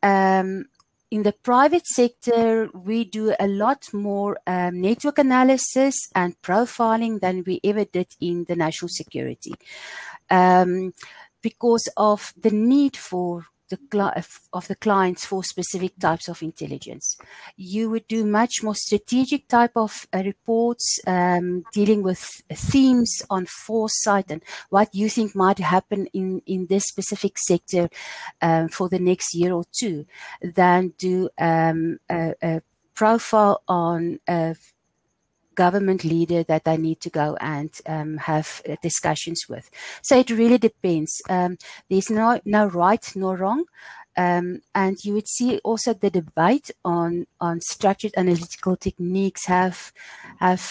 Um, 0.00 0.66
in 1.10 1.24
the 1.24 1.32
private 1.32 1.88
sector, 1.88 2.70
we 2.72 3.02
do 3.02 3.34
a 3.40 3.48
lot 3.48 3.92
more 3.92 4.38
um, 4.46 4.80
network 4.80 5.18
analysis 5.18 5.96
and 6.14 6.40
profiling 6.40 7.20
than 7.20 7.42
we 7.44 7.58
ever 7.64 7.84
did 7.84 8.14
in 8.20 8.44
the 8.44 8.54
national 8.54 8.90
security 8.90 9.54
um, 10.30 10.94
because 11.42 11.88
of 11.96 12.32
the 12.40 12.52
need 12.52 12.96
for 12.96 13.46
the 13.70 13.78
of 14.52 14.68
the 14.68 14.74
clients 14.74 15.24
for 15.24 15.42
specific 15.42 15.98
types 15.98 16.28
of 16.28 16.42
intelligence. 16.42 17.16
You 17.56 17.88
would 17.90 18.06
do 18.08 18.24
much 18.26 18.62
more 18.62 18.74
strategic 18.74 19.48
type 19.48 19.72
of 19.76 20.06
uh, 20.12 20.22
reports 20.24 21.00
um, 21.06 21.64
dealing 21.72 22.02
with 22.02 22.20
themes 22.52 23.22
on 23.30 23.46
foresight 23.46 24.30
and 24.30 24.42
what 24.68 24.94
you 24.94 25.08
think 25.08 25.34
might 25.34 25.58
happen 25.58 26.06
in 26.12 26.42
in 26.46 26.66
this 26.66 26.84
specific 26.84 27.38
sector 27.38 27.88
um, 28.42 28.68
for 28.68 28.88
the 28.88 28.98
next 28.98 29.34
year 29.34 29.52
or 29.52 29.64
two, 29.72 30.06
than 30.42 30.92
do 30.98 31.28
um, 31.38 31.98
a, 32.10 32.34
a, 32.42 32.62
profile 32.94 33.62
on 33.66 34.18
a 34.28 34.54
government 35.64 36.02
leader 36.04 36.42
that 36.50 36.64
they 36.64 36.78
need 36.86 37.00
to 37.02 37.10
go 37.22 37.36
and 37.40 37.70
um, 37.94 38.16
have 38.30 38.48
uh, 38.68 38.76
discussions 38.88 39.40
with. 39.48 39.66
So 40.02 40.12
it 40.22 40.30
really 40.40 40.58
depends. 40.58 41.12
Um, 41.28 41.52
there's 41.88 42.10
no 42.10 42.40
no 42.44 42.62
right 42.66 43.06
nor 43.14 43.36
wrong. 43.36 43.64
Um, 44.16 44.46
and 44.74 44.96
you 45.04 45.12
would 45.14 45.28
see 45.28 45.50
also 45.68 45.90
the 45.94 46.10
debate 46.10 46.68
on 46.84 47.26
on 47.40 47.60
structured 47.60 48.14
analytical 48.16 48.74
techniques 48.76 49.42
have 49.46 49.92
have 50.46 50.64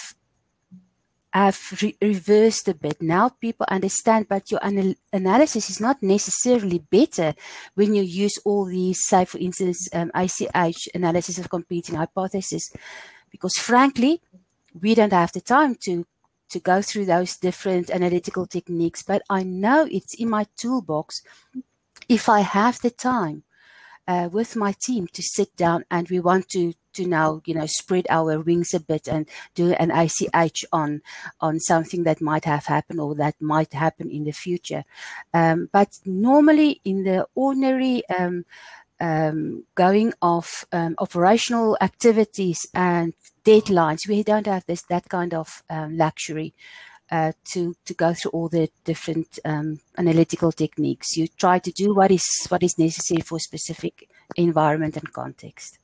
have 1.31 1.59
re- 1.81 1.97
reversed 2.01 2.67
a 2.67 2.73
bit. 2.73 3.01
Now 3.01 3.29
people 3.29 3.65
understand, 3.69 4.27
but 4.27 4.51
your 4.51 4.61
anal- 4.63 5.01
analysis 5.13 5.69
is 5.69 5.79
not 5.79 6.01
necessarily 6.01 6.79
better 6.79 7.29
when 7.75 7.93
you 7.93 8.03
use 8.03 8.35
all 8.45 8.65
these, 8.65 8.99
say, 9.11 9.25
for 9.25 9.37
instance, 9.37 9.87
um, 9.93 10.11
ACH 10.15 10.89
analysis 10.93 11.37
of 11.37 11.49
competing 11.49 11.95
hypotheses, 11.95 12.71
because 13.31 13.55
frankly, 13.57 14.21
we 14.79 14.95
don't 14.95 15.13
have 15.13 15.31
the 15.31 15.41
time 15.41 15.75
to 15.83 16.05
to 16.49 16.59
go 16.59 16.81
through 16.81 17.05
those 17.05 17.37
different 17.37 17.91
analytical 17.91 18.47
techniques, 18.47 19.03
but 19.03 19.21
I 19.29 19.43
know 19.43 19.87
it's 19.91 20.15
in 20.15 20.29
my 20.29 20.47
toolbox 20.57 21.21
if 22.07 22.27
I 22.27 22.39
have 22.39 22.81
the 22.81 22.89
time 22.89 23.43
uh, 24.07 24.27
with 24.31 24.55
my 24.55 24.71
team 24.71 25.05
to 25.13 25.21
sit 25.21 25.55
down 25.55 25.85
and 25.91 26.09
we 26.09 26.19
want 26.19 26.49
to 26.49 26.73
to 26.91 27.05
now 27.05 27.39
you 27.45 27.53
know 27.53 27.67
spread 27.67 28.07
our 28.09 28.39
wings 28.39 28.73
a 28.73 28.79
bit 28.79 29.07
and 29.07 29.29
do 29.53 29.73
an 29.73 29.91
ACH 29.91 30.65
on 30.73 31.01
on 31.39 31.59
something 31.59 32.03
that 32.03 32.19
might 32.19 32.45
have 32.45 32.65
happened 32.65 32.99
or 32.99 33.13
that 33.13 33.35
might 33.39 33.73
happen 33.73 34.09
in 34.09 34.23
the 34.23 34.31
future. 34.31 34.83
Um, 35.33 35.69
but 35.71 35.99
normally 36.05 36.81
in 36.83 37.03
the 37.03 37.27
ordinary 37.35 38.01
um, 38.09 38.45
um, 38.99 39.65
going 39.75 40.13
of 40.21 40.65
um, 40.71 40.95
operational 40.97 41.77
activities 41.79 42.65
and 42.73 43.13
deadlines. 43.43 44.07
We 44.07 44.23
don't 44.23 44.47
have 44.47 44.65
this 44.65 44.83
that 44.83 45.09
kind 45.09 45.33
of 45.33 45.63
um, 45.69 45.97
luxury 45.97 46.53
uh, 47.11 47.31
to 47.53 47.75
to 47.85 47.93
go 47.93 48.13
through 48.13 48.31
all 48.31 48.49
the 48.49 48.69
different 48.83 49.39
um, 49.45 49.79
analytical 49.97 50.51
techniques. 50.51 51.17
You 51.17 51.27
try 51.27 51.59
to 51.59 51.71
do 51.71 51.93
what 51.93 52.11
is 52.11 52.25
what 52.49 52.63
is 52.63 52.77
necessary 52.77 53.21
for 53.21 53.39
specific 53.39 54.09
environment 54.35 54.97
and 54.97 55.11
context. 55.11 55.79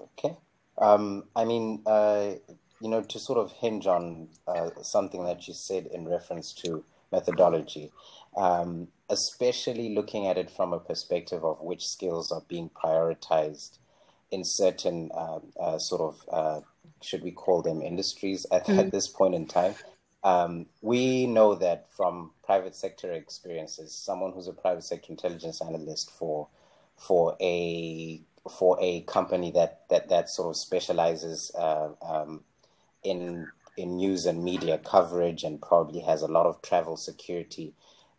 Okay, 0.00 0.36
um, 0.78 1.24
I 1.34 1.44
mean, 1.44 1.82
uh, 1.86 2.34
you 2.80 2.88
know, 2.88 3.02
to 3.02 3.18
sort 3.18 3.38
of 3.38 3.52
hinge 3.52 3.86
on 3.86 4.28
uh, 4.46 4.70
something 4.82 5.24
that 5.24 5.48
you 5.48 5.54
said 5.54 5.86
in 5.86 6.08
reference 6.08 6.52
to 6.62 6.84
methodology. 7.12 7.90
Um, 8.36 8.88
especially 9.08 9.92
looking 9.92 10.28
at 10.28 10.38
it 10.38 10.48
from 10.48 10.72
a 10.72 10.78
perspective 10.78 11.44
of 11.44 11.60
which 11.60 11.84
skills 11.84 12.30
are 12.30 12.42
being 12.46 12.70
prioritized 12.70 13.79
in 14.30 14.44
certain 14.44 15.10
uh, 15.14 15.40
uh, 15.58 15.78
sort 15.78 16.00
of, 16.00 16.24
uh, 16.32 16.60
should 17.02 17.22
we 17.22 17.30
call 17.30 17.62
them 17.62 17.82
industries 17.82 18.46
at, 18.52 18.66
mm. 18.66 18.78
at 18.78 18.92
this 18.92 19.08
point 19.08 19.34
in 19.34 19.46
time. 19.46 19.74
Um, 20.22 20.66
we 20.82 21.26
know 21.26 21.54
that 21.54 21.86
from 21.96 22.32
private 22.44 22.76
sector 22.76 23.12
experiences, 23.12 23.94
someone 23.94 24.32
who's 24.32 24.48
a 24.48 24.52
private 24.52 24.84
sector 24.84 25.10
intelligence 25.10 25.60
analyst 25.62 26.10
for 26.10 26.48
for 26.98 27.34
a 27.40 28.20
for 28.58 28.76
a 28.80 29.00
company 29.02 29.50
that 29.52 29.82
that 29.88 30.10
that 30.10 30.28
sort 30.28 30.50
of 30.50 30.56
specializes 30.56 31.50
uh, 31.58 31.88
um, 32.02 32.42
in 33.02 33.48
in 33.76 33.96
news 33.96 34.26
and 34.26 34.44
media 34.44 34.76
coverage 34.78 35.42
and 35.42 35.62
probably 35.62 36.00
has 36.00 36.20
a 36.20 36.28
lot 36.28 36.44
of 36.44 36.60
travel 36.60 36.96
security 36.96 37.72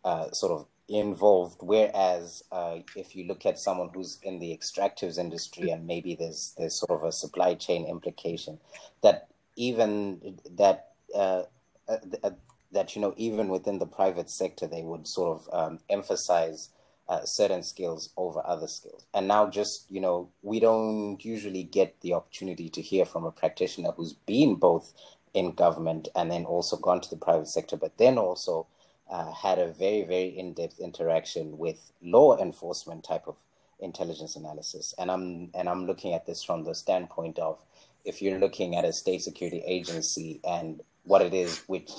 uh, 0.04 0.30
sort 0.32 0.52
of 0.52 0.66
involved. 1.00 1.58
Whereas 1.60 2.44
uh, 2.52 2.78
if 2.96 3.16
you 3.16 3.24
look 3.26 3.46
at 3.46 3.58
someone 3.58 3.90
who's 3.94 4.18
in 4.22 4.38
the 4.38 4.56
extractives 4.56 5.18
industry 5.18 5.70
and 5.70 5.86
maybe 5.86 6.14
there's 6.14 6.54
there's 6.58 6.78
sort 6.78 6.90
of 6.90 7.04
a 7.04 7.12
supply 7.12 7.54
chain 7.54 7.86
implication 7.86 8.58
that 9.02 9.28
even 9.56 10.38
that 10.50 10.90
uh, 11.14 11.42
uh, 11.88 11.96
uh 12.22 12.30
that 12.72 12.96
you 12.96 13.02
know 13.02 13.14
even 13.16 13.48
within 13.48 13.78
the 13.78 13.86
private 13.86 14.30
sector 14.30 14.66
they 14.66 14.82
would 14.82 15.06
sort 15.06 15.40
of 15.40 15.48
um, 15.52 15.78
emphasize 15.90 16.70
uh, 17.08 17.20
certain 17.24 17.62
skills 17.62 18.10
over 18.16 18.40
other 18.46 18.68
skills. 18.68 19.04
And 19.12 19.28
now 19.28 19.48
just 19.48 19.86
you 19.90 20.00
know 20.00 20.30
we 20.42 20.60
don't 20.60 21.24
usually 21.24 21.64
get 21.64 22.00
the 22.00 22.14
opportunity 22.14 22.68
to 22.70 22.82
hear 22.82 23.04
from 23.04 23.24
a 23.24 23.32
practitioner 23.32 23.92
who's 23.92 24.12
been 24.12 24.56
both 24.56 24.92
in 25.34 25.52
government 25.52 26.08
and 26.14 26.30
then 26.30 26.44
also 26.44 26.76
gone 26.76 27.00
to 27.00 27.10
the 27.10 27.16
private 27.16 27.48
sector, 27.48 27.76
but 27.76 27.96
then 27.96 28.18
also 28.18 28.66
uh, 29.12 29.30
had 29.30 29.58
a 29.58 29.68
very, 29.68 30.02
very 30.02 30.36
in 30.36 30.54
depth 30.54 30.80
interaction 30.80 31.58
with 31.58 31.92
law 32.02 32.36
enforcement 32.38 33.04
type 33.04 33.24
of 33.26 33.36
intelligence 33.78 34.36
analysis. 34.36 34.94
And 34.98 35.10
I'm, 35.10 35.50
and 35.54 35.68
I'm 35.68 35.86
looking 35.86 36.14
at 36.14 36.26
this 36.26 36.42
from 36.42 36.64
the 36.64 36.74
standpoint 36.74 37.38
of 37.38 37.62
if 38.04 38.22
you're 38.22 38.38
looking 38.38 38.74
at 38.74 38.84
a 38.84 38.92
state 38.92 39.22
security 39.22 39.62
agency 39.66 40.40
and 40.44 40.80
what 41.04 41.20
it 41.20 41.34
is 41.34 41.58
which 41.66 41.90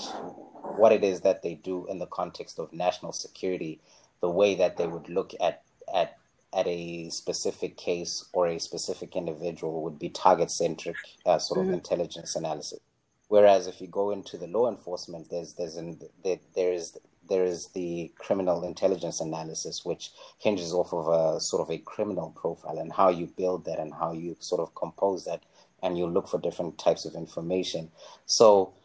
what 0.77 0.91
it 0.91 1.03
is 1.03 1.21
that 1.21 1.43
they 1.43 1.55
do 1.55 1.85
in 1.87 1.99
the 1.99 2.07
context 2.07 2.57
of 2.57 2.73
national 2.73 3.11
security, 3.11 3.79
the 4.21 4.29
way 4.29 4.55
that 4.55 4.77
they 4.77 4.87
would 4.87 5.07
look 5.09 5.33
at 5.39 5.61
at 5.93 6.17
at 6.55 6.67
a 6.67 7.09
specific 7.09 7.77
case 7.77 8.25
or 8.33 8.47
a 8.47 8.59
specific 8.59 9.15
individual 9.15 9.81
would 9.83 9.99
be 9.99 10.09
target 10.09 10.51
centric 10.51 10.95
uh, 11.25 11.39
sort 11.39 11.59
of 11.59 11.65
mm-hmm. 11.65 11.75
intelligence 11.75 12.35
analysis. 12.35 12.79
Whereas 13.33 13.65
if 13.65 13.81
you 13.81 13.87
go 13.87 14.11
into 14.11 14.37
the 14.37 14.45
law 14.45 14.69
enforcement, 14.69 15.31
there's 15.31 15.55
there's 15.55 15.75
an, 15.75 15.99
there, 16.23 16.37
there 16.53 16.71
is 16.71 16.95
there 17.27 17.43
is 17.43 17.67
the 17.73 18.11
criminal 18.19 18.63
intelligence 18.63 19.19
analysis, 19.21 19.83
which 19.83 20.11
hinges 20.37 20.71
off 20.71 20.93
of 20.93 21.07
a 21.07 21.39
sort 21.39 21.63
of 21.63 21.71
a 21.71 21.79
criminal 21.79 22.29
profile 22.39 22.77
and 22.77 22.93
how 22.93 23.09
you 23.09 23.25
build 23.25 23.65
that 23.65 23.79
and 23.79 23.91
how 23.91 24.13
you 24.13 24.35
sort 24.39 24.61
of 24.61 24.75
compose 24.75 25.25
that, 25.25 25.41
and 25.81 25.97
you 25.97 26.05
look 26.05 26.27
for 26.27 26.39
different 26.39 26.77
types 26.77 27.05
of 27.05 27.15
information. 27.15 27.89
So, 28.27 28.75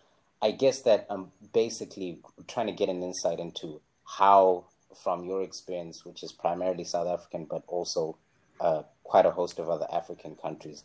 I 0.40 0.52
guess 0.52 0.80
that 0.80 1.04
I'm 1.10 1.30
basically 1.52 2.20
trying 2.46 2.68
to 2.68 2.72
get 2.72 2.88
an 2.88 3.02
insight 3.02 3.40
into 3.40 3.82
how, 4.18 4.64
from 5.04 5.24
your 5.24 5.42
experience, 5.42 6.06
which 6.06 6.22
is 6.22 6.32
primarily 6.32 6.84
South 6.84 7.06
African, 7.06 7.44
but 7.44 7.64
also 7.66 8.16
uh, 8.62 8.84
quite 9.04 9.26
a 9.26 9.30
host 9.30 9.58
of 9.58 9.68
other 9.68 9.86
African 9.92 10.36
countries, 10.36 10.84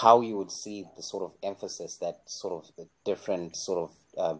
how 0.00 0.20
you 0.20 0.36
would 0.36 0.50
see 0.50 0.84
the 0.96 1.02
sort 1.02 1.22
of 1.22 1.34
emphasis 1.42 1.98
that 2.00 2.20
sort 2.26 2.52
of 2.52 2.76
the 2.76 2.88
different 3.04 3.54
sort 3.54 3.78
of 3.78 3.90
uh, 4.18 4.38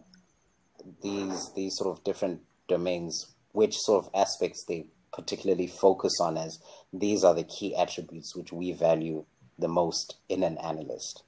these 1.02 1.52
these 1.54 1.76
sort 1.76 1.96
of 1.96 2.02
different 2.02 2.40
domains, 2.68 3.34
which 3.52 3.76
sort 3.76 4.04
of 4.04 4.10
aspects 4.14 4.64
they 4.66 4.86
particularly 5.12 5.68
focus 5.68 6.12
on 6.20 6.36
as 6.36 6.58
these 6.92 7.22
are 7.22 7.34
the 7.34 7.44
key 7.44 7.74
attributes 7.76 8.34
which 8.34 8.52
we 8.52 8.72
value 8.72 9.24
the 9.56 9.68
most 9.68 10.16
in 10.28 10.42
an 10.42 10.58
analyst. 10.58 11.22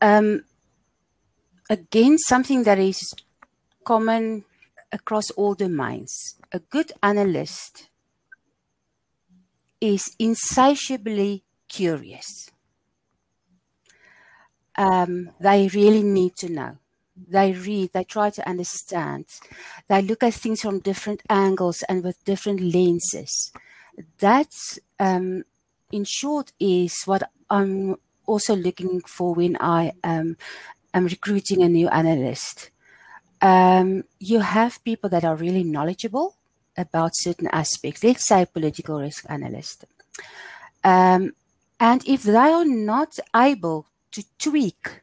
Um, 0.00 0.44
again, 1.70 2.18
something 2.18 2.64
that 2.64 2.80
is 2.80 3.00
common 3.84 4.44
across 4.90 5.30
all 5.30 5.54
domains. 5.54 6.12
A 6.52 6.58
good 6.58 6.90
analyst 7.00 7.88
is 9.80 10.16
insatiably 10.18 11.43
curious. 11.74 12.50
Um, 14.76 15.30
they 15.40 15.68
really 15.68 16.02
need 16.02 16.36
to 16.36 16.48
know. 16.48 16.72
They 17.16 17.52
read, 17.52 17.92
they 17.92 18.04
try 18.04 18.30
to 18.30 18.48
understand, 18.48 19.26
they 19.88 20.02
look 20.02 20.22
at 20.24 20.34
things 20.34 20.62
from 20.62 20.80
different 20.80 21.22
angles 21.30 21.84
and 21.88 22.02
with 22.02 22.24
different 22.24 22.60
lenses. 22.60 23.52
That, 24.18 24.52
um, 24.98 25.44
in 25.92 26.04
short, 26.04 26.52
is 26.58 26.94
what 27.04 27.22
I'm 27.48 27.96
also 28.26 28.56
looking 28.56 29.00
for 29.00 29.32
when 29.34 29.56
I 29.60 29.92
um, 30.02 30.36
am 30.92 31.06
recruiting 31.06 31.62
a 31.62 31.68
new 31.68 31.88
analyst. 31.88 32.70
Um, 33.40 34.04
you 34.18 34.40
have 34.40 34.82
people 34.82 35.08
that 35.10 35.24
are 35.24 35.36
really 35.36 35.62
knowledgeable 35.62 36.34
about 36.76 37.12
certain 37.14 37.48
aspects. 37.48 38.02
Let's 38.02 38.26
say 38.26 38.46
political 38.46 39.00
risk 39.00 39.24
analyst. 39.28 39.84
Um, 40.82 41.32
and 41.80 42.06
if 42.06 42.22
they 42.22 42.36
are 42.36 42.64
not 42.64 43.18
able 43.34 43.86
to 44.12 44.24
tweak 44.38 45.02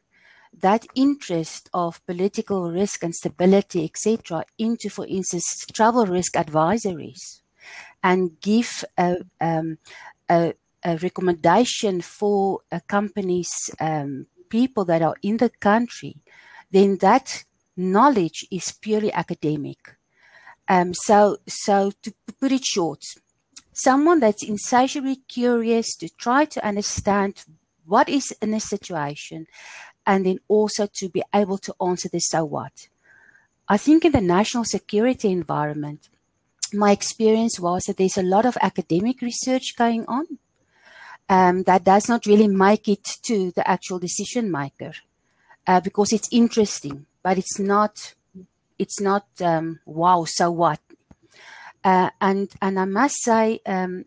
that 0.60 0.86
interest 0.94 1.68
of 1.74 2.04
political 2.06 2.70
risk 2.70 3.02
and 3.02 3.14
stability, 3.14 3.84
etc., 3.84 4.44
into, 4.58 4.88
for 4.88 5.06
instance, 5.06 5.66
travel 5.72 6.06
risk 6.06 6.34
advisories, 6.34 7.40
and 8.02 8.40
give 8.40 8.84
a, 8.98 9.16
um, 9.40 9.78
a, 10.28 10.54
a 10.84 10.96
recommendation 10.98 12.00
for 12.00 12.60
a 12.70 12.80
company's 12.80 13.70
um, 13.80 14.26
people 14.48 14.84
that 14.84 15.02
are 15.02 15.16
in 15.22 15.36
the 15.38 15.48
country, 15.48 16.16
then 16.70 16.96
that 16.98 17.44
knowledge 17.76 18.46
is 18.50 18.72
purely 18.72 19.12
academic. 19.12 19.96
Um, 20.68 20.94
so, 20.94 21.38
so 21.46 21.92
to 22.02 22.12
put 22.40 22.52
it 22.52 22.64
short, 22.64 23.04
someone 23.72 24.20
that's 24.20 24.42
insatiably 24.42 25.16
curious 25.16 25.96
to 25.96 26.08
try 26.08 26.44
to 26.44 26.64
understand 26.64 27.44
what 27.86 28.08
is 28.08 28.32
in 28.40 28.54
a 28.54 28.60
situation 28.60 29.46
and 30.06 30.26
then 30.26 30.38
also 30.48 30.88
to 30.94 31.08
be 31.08 31.22
able 31.34 31.58
to 31.58 31.74
answer 31.80 32.08
the 32.08 32.20
so 32.20 32.44
what. 32.44 32.88
I 33.68 33.76
think 33.76 34.04
in 34.04 34.12
the 34.12 34.20
national 34.20 34.64
security 34.64 35.30
environment, 35.30 36.08
my 36.72 36.90
experience 36.90 37.60
was 37.60 37.84
that 37.84 37.96
there's 37.96 38.18
a 38.18 38.22
lot 38.22 38.46
of 38.46 38.56
academic 38.60 39.20
research 39.20 39.76
going 39.76 40.04
on 40.06 40.38
um, 41.28 41.62
that 41.64 41.84
does 41.84 42.08
not 42.08 42.26
really 42.26 42.48
make 42.48 42.88
it 42.88 43.04
to 43.22 43.52
the 43.52 43.68
actual 43.68 43.98
decision 43.98 44.50
maker 44.50 44.92
uh, 45.66 45.80
because 45.80 46.12
it's 46.12 46.28
interesting, 46.32 47.06
but 47.22 47.38
it's 47.38 47.58
not. 47.58 48.14
It's 48.78 49.00
not 49.00 49.26
um, 49.40 49.78
wow. 49.86 50.24
So 50.26 50.50
what? 50.50 50.80
Uh, 51.84 52.10
and 52.20 52.50
and 52.60 52.78
I 52.78 52.84
must 52.84 53.16
say, 53.22 53.60
um, 53.66 54.04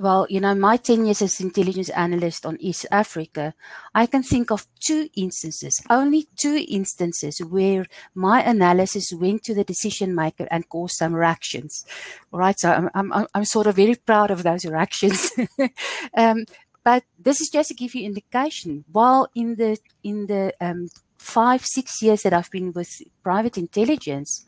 well, 0.00 0.26
you 0.30 0.40
know, 0.40 0.54
my 0.54 0.76
10 0.76 1.06
years 1.06 1.22
as 1.22 1.40
intelligence 1.40 1.88
analyst 1.90 2.46
on 2.46 2.56
East 2.60 2.86
Africa, 2.90 3.54
I 3.94 4.06
can 4.06 4.22
think 4.22 4.50
of 4.50 4.66
two 4.80 5.08
instances, 5.16 5.82
only 5.90 6.28
two 6.40 6.64
instances 6.68 7.40
where 7.40 7.86
my 8.14 8.42
analysis 8.42 9.10
went 9.12 9.42
to 9.44 9.54
the 9.54 9.64
decision 9.64 10.14
maker 10.14 10.46
and 10.50 10.68
caused 10.68 10.94
some 10.96 11.14
reactions. 11.14 11.84
All 12.32 12.38
right, 12.38 12.54
So 12.58 12.70
I'm, 12.94 13.12
I'm, 13.12 13.26
I'm 13.34 13.44
sort 13.44 13.66
of 13.66 13.74
very 13.74 13.96
proud 13.96 14.30
of 14.30 14.44
those 14.44 14.64
reactions. 14.64 15.32
um, 16.16 16.44
but 16.84 17.02
this 17.18 17.40
is 17.40 17.50
just 17.52 17.70
to 17.70 17.74
give 17.74 17.94
you 17.94 18.04
indication. 18.04 18.84
While 18.92 19.28
in 19.34 19.56
the, 19.56 19.78
in 20.04 20.26
the, 20.28 20.54
um, 20.60 20.88
five, 21.18 21.64
six 21.64 22.00
years 22.00 22.22
that 22.22 22.32
I've 22.32 22.50
been 22.50 22.72
with 22.72 23.02
private 23.22 23.58
intelligence, 23.58 24.46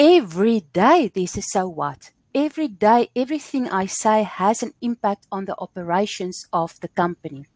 every 0.00 0.60
day 0.72 1.10
there's 1.12 1.36
a 1.36 1.42
so 1.42 1.68
what 1.68 2.10
every 2.34 2.68
day, 2.68 3.10
everything 3.16 3.68
I 3.68 3.86
say 3.86 4.22
has 4.22 4.62
an 4.62 4.72
impact 4.80 5.26
on 5.32 5.44
the 5.44 5.56
operations 5.58 6.46
of 6.52 6.78
the 6.80 6.88
company. 6.88 7.46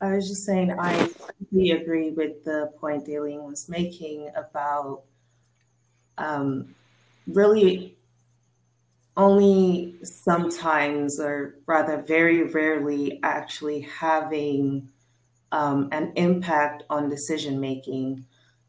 I 0.00 0.14
was 0.14 0.28
just 0.28 0.44
saying, 0.44 0.72
I 0.78 1.08
completely 1.38 1.70
agree 1.70 2.10
with 2.10 2.44
the 2.44 2.72
point 2.80 3.06
Daleen 3.06 3.42
was 3.44 3.68
making 3.68 4.30
about 4.36 5.02
um, 6.16 6.74
really 7.26 7.96
only 9.16 9.96
sometimes, 10.04 11.18
or 11.18 11.56
rather 11.66 12.00
very 12.02 12.44
rarely, 12.44 13.18
actually 13.24 13.80
having 13.80 14.88
um, 15.50 15.88
an 15.90 16.12
impact 16.14 16.84
on 16.88 17.08
decision 17.08 17.58
making. 17.58 18.24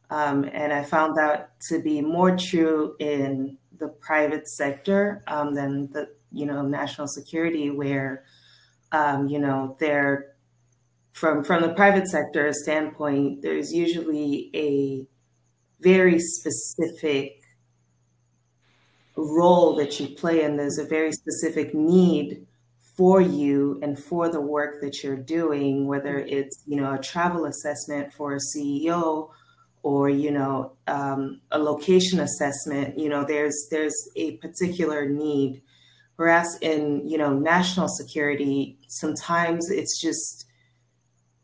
Um, 0.10 0.50
and 0.54 0.74
I 0.74 0.84
found 0.84 1.16
that 1.18 1.52
to 1.70 1.80
be 1.82 2.02
more 2.02 2.36
true 2.36 2.96
in 3.00 3.58
the 3.78 3.90
private 3.90 4.48
sector 4.48 5.24
um, 5.28 5.54
than 5.54 5.92
the 5.92 6.10
you 6.32 6.46
know 6.46 6.62
national 6.64 7.08
security, 7.08 7.70
where 7.70 8.24
um, 8.92 9.28
you 9.28 9.40
know 9.40 9.78
there 9.80 10.34
from 11.14 11.44
from 11.44 11.62
the 11.62 11.74
private 11.74 12.08
sector 12.08 12.52
standpoint, 12.54 13.42
there's 13.42 13.74
usually 13.74 14.50
a 14.56 15.08
very 15.82 16.20
specific 16.20 17.42
role 19.16 19.76
that 19.76 20.00
you 20.00 20.08
play, 20.08 20.44
and 20.44 20.58
there's 20.58 20.80
a 20.80 20.86
very 20.86 21.12
specific 21.12 21.76
need 21.76 22.46
for 22.96 23.22
you 23.22 23.80
and 23.82 23.98
for 23.98 24.28
the 24.30 24.42
work 24.42 24.82
that 24.82 25.04
you're 25.04 25.16
doing, 25.16 25.86
whether 25.88 26.18
it's 26.18 26.64
you 26.66 26.82
know 26.82 26.94
a 26.94 27.00
travel 27.00 27.46
assessment 27.46 28.12
for 28.12 28.36
a 28.36 28.40
CEO 28.40 29.30
or 29.84 30.10
you 30.10 30.32
know 30.32 30.74
um, 30.88 31.42
a 31.52 31.60
location 31.60 32.20
assessment 32.20 32.98
you 32.98 33.10
know 33.10 33.24
there's 33.24 33.68
there's 33.72 34.10
a 34.16 34.38
particular 34.38 35.08
need. 35.08 35.62
Whereas 36.16 36.58
in 36.62 37.08
you 37.08 37.18
know 37.18 37.34
national 37.34 37.88
security 37.88 38.78
sometimes 38.88 39.70
it's 39.70 40.02
just 40.02 40.46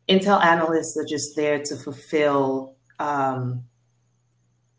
intel 0.09 0.43
analysts 0.43 0.97
are 0.97 1.05
just 1.05 1.35
there 1.37 1.59
to 1.59 1.77
fulfill 1.77 2.75
um, 2.99 3.63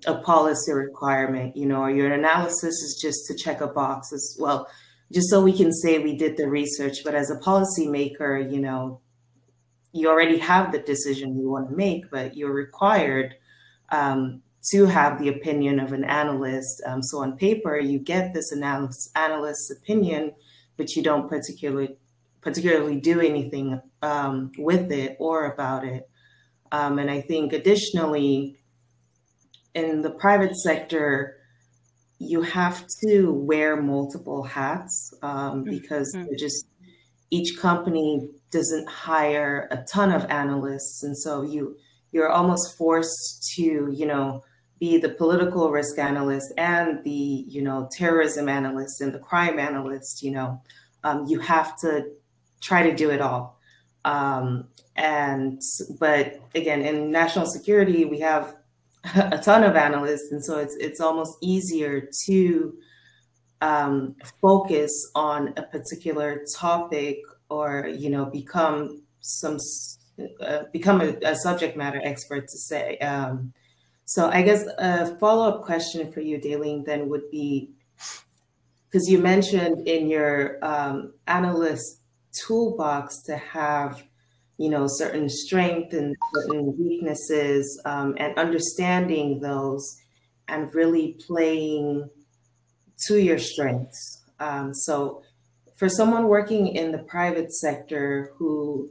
a 0.06 0.16
policy 0.16 0.72
requirement 0.72 1.56
you 1.56 1.64
know 1.64 1.80
or 1.80 1.90
your 1.90 2.12
analysis 2.12 2.74
is 2.82 2.98
just 3.00 3.26
to 3.26 3.34
check 3.34 3.62
a 3.62 3.66
box 3.66 4.12
as 4.12 4.36
well 4.38 4.68
just 5.12 5.30
so 5.30 5.40
we 5.40 5.56
can 5.56 5.72
say 5.72 5.98
we 5.98 6.16
did 6.16 6.36
the 6.36 6.48
research. 6.48 6.98
But 7.04 7.14
as 7.14 7.30
a 7.30 7.36
policymaker 7.36 8.52
you 8.52 8.60
know 8.60 9.00
you 9.92 10.10
already 10.10 10.36
have 10.36 10.72
the 10.72 10.78
decision 10.80 11.38
you 11.38 11.48
want 11.48 11.70
to 11.70 11.74
make 11.74 12.10
but 12.10 12.36
you're 12.36 12.52
required 12.52 13.34
um, 13.90 14.42
to 14.70 14.86
have 14.86 15.18
the 15.18 15.28
opinion 15.28 15.78
of 15.78 15.92
an 15.92 16.04
analyst. 16.04 16.82
Um, 16.86 17.02
so 17.02 17.18
on 17.22 17.36
paper, 17.36 17.78
you 17.78 17.98
get 17.98 18.34
this 18.34 18.52
analyst, 18.52 19.10
analyst's 19.14 19.70
opinion, 19.70 20.32
but 20.76 20.96
you 20.96 21.02
don't 21.02 21.28
particularly 21.28 21.96
particularly 22.40 23.00
do 23.00 23.20
anything 23.20 23.80
um, 24.02 24.52
with 24.56 24.92
it 24.92 25.16
or 25.18 25.50
about 25.50 25.84
it. 25.84 26.08
Um, 26.70 27.00
and 27.00 27.10
I 27.10 27.20
think 27.20 27.52
additionally, 27.52 28.56
in 29.74 30.02
the 30.02 30.10
private 30.10 30.56
sector, 30.56 31.36
you 32.18 32.42
have 32.42 32.86
to 33.04 33.32
wear 33.32 33.82
multiple 33.82 34.44
hats 34.44 35.12
um, 35.22 35.64
mm-hmm. 35.64 35.70
because 35.70 36.14
mm-hmm. 36.14 36.34
just 36.38 36.66
each 37.30 37.58
company 37.58 38.30
doesn't 38.50 38.88
hire 38.88 39.68
a 39.70 39.78
ton 39.92 40.12
of 40.12 40.24
analysts, 40.26 41.02
and 41.02 41.18
so 41.18 41.42
you 41.42 41.76
you're 42.16 42.30
almost 42.30 42.78
forced 42.78 43.52
to, 43.54 43.62
you 43.92 44.06
know, 44.06 44.42
be 44.80 44.96
the 44.96 45.10
political 45.10 45.70
risk 45.70 45.98
analyst 45.98 46.50
and 46.56 47.04
the, 47.04 47.44
you 47.46 47.60
know, 47.60 47.88
terrorism 47.92 48.48
analyst 48.48 49.02
and 49.02 49.12
the 49.12 49.18
crime 49.18 49.58
analyst, 49.58 50.22
you 50.22 50.30
know, 50.30 50.58
um, 51.04 51.26
you 51.26 51.38
have 51.38 51.78
to 51.78 52.06
try 52.62 52.88
to 52.88 52.96
do 52.96 53.10
it 53.10 53.20
all. 53.20 53.60
Um, 54.06 54.68
and, 54.96 55.60
but 56.00 56.40
again, 56.54 56.80
in 56.80 57.10
national 57.10 57.44
security, 57.44 58.06
we 58.06 58.20
have 58.20 58.56
a 59.14 59.36
ton 59.36 59.62
of 59.62 59.76
analysts. 59.76 60.32
And 60.32 60.42
so 60.42 60.58
it's, 60.58 60.74
it's 60.76 61.02
almost 61.02 61.36
easier 61.42 62.08
to 62.24 62.74
um, 63.60 64.16
focus 64.40 64.90
on 65.14 65.52
a 65.58 65.62
particular 65.64 66.46
topic 66.56 67.18
or, 67.50 67.90
you 67.94 68.08
know, 68.08 68.24
become 68.24 69.02
some 69.20 69.58
uh, 70.40 70.62
become 70.72 71.00
a, 71.00 71.16
a, 71.24 71.36
subject 71.36 71.76
matter 71.76 72.00
expert 72.02 72.48
to 72.48 72.58
say. 72.58 72.96
Um, 72.98 73.52
so 74.04 74.28
I 74.28 74.42
guess 74.42 74.64
a 74.78 75.16
follow 75.18 75.48
up 75.48 75.64
question 75.64 76.10
for 76.10 76.20
you, 76.20 76.38
Daleen, 76.38 76.84
then 76.84 77.08
would 77.08 77.30
be 77.30 77.70
because 78.88 79.08
you 79.08 79.18
mentioned 79.18 79.86
in 79.86 80.08
your 80.08 80.58
um, 80.64 81.12
analyst 81.26 82.00
toolbox 82.32 83.22
to 83.22 83.36
have 83.36 84.02
you 84.58 84.70
know 84.70 84.86
certain 84.88 85.28
strength 85.28 85.92
and 85.92 86.14
certain 86.34 86.74
weaknesses 86.78 87.80
um, 87.84 88.14
and 88.18 88.38
understanding 88.38 89.40
those 89.40 89.98
and 90.48 90.74
really 90.74 91.18
playing 91.26 92.08
to 93.06 93.20
your 93.20 93.38
strengths 93.38 94.22
um, 94.40 94.72
so 94.72 95.22
for 95.76 95.88
someone 95.88 96.28
working 96.28 96.68
in 96.68 96.92
the 96.92 96.98
private 96.98 97.52
sector 97.52 98.32
who 98.36 98.90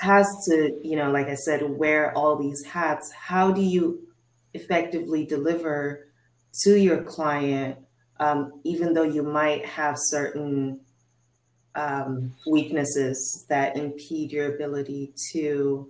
has 0.00 0.26
to, 0.46 0.78
you 0.82 0.96
know, 0.96 1.10
like 1.10 1.28
I 1.28 1.34
said, 1.34 1.62
wear 1.62 2.16
all 2.16 2.36
these 2.36 2.64
hats. 2.64 3.12
How 3.12 3.50
do 3.52 3.60
you 3.60 4.06
effectively 4.52 5.24
deliver 5.24 6.08
to 6.62 6.78
your 6.78 7.02
client, 7.02 7.78
um, 8.20 8.60
even 8.64 8.94
though 8.94 9.02
you 9.02 9.22
might 9.22 9.64
have 9.66 9.96
certain 9.98 10.80
um, 11.74 12.32
weaknesses 12.46 13.44
that 13.48 13.76
impede 13.76 14.30
your 14.32 14.54
ability 14.54 15.12
to 15.32 15.88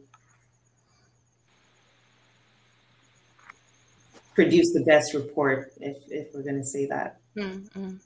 produce 4.35 4.73
the 4.73 4.83
best 4.85 5.15
report, 5.15 5.73
if, 5.81 5.97
if 6.09 6.35
we're 6.35 6.43
going 6.43 6.59
to 6.59 6.65
say 6.65 6.87
that? 6.87 7.19
Mm-hmm. 7.37 7.97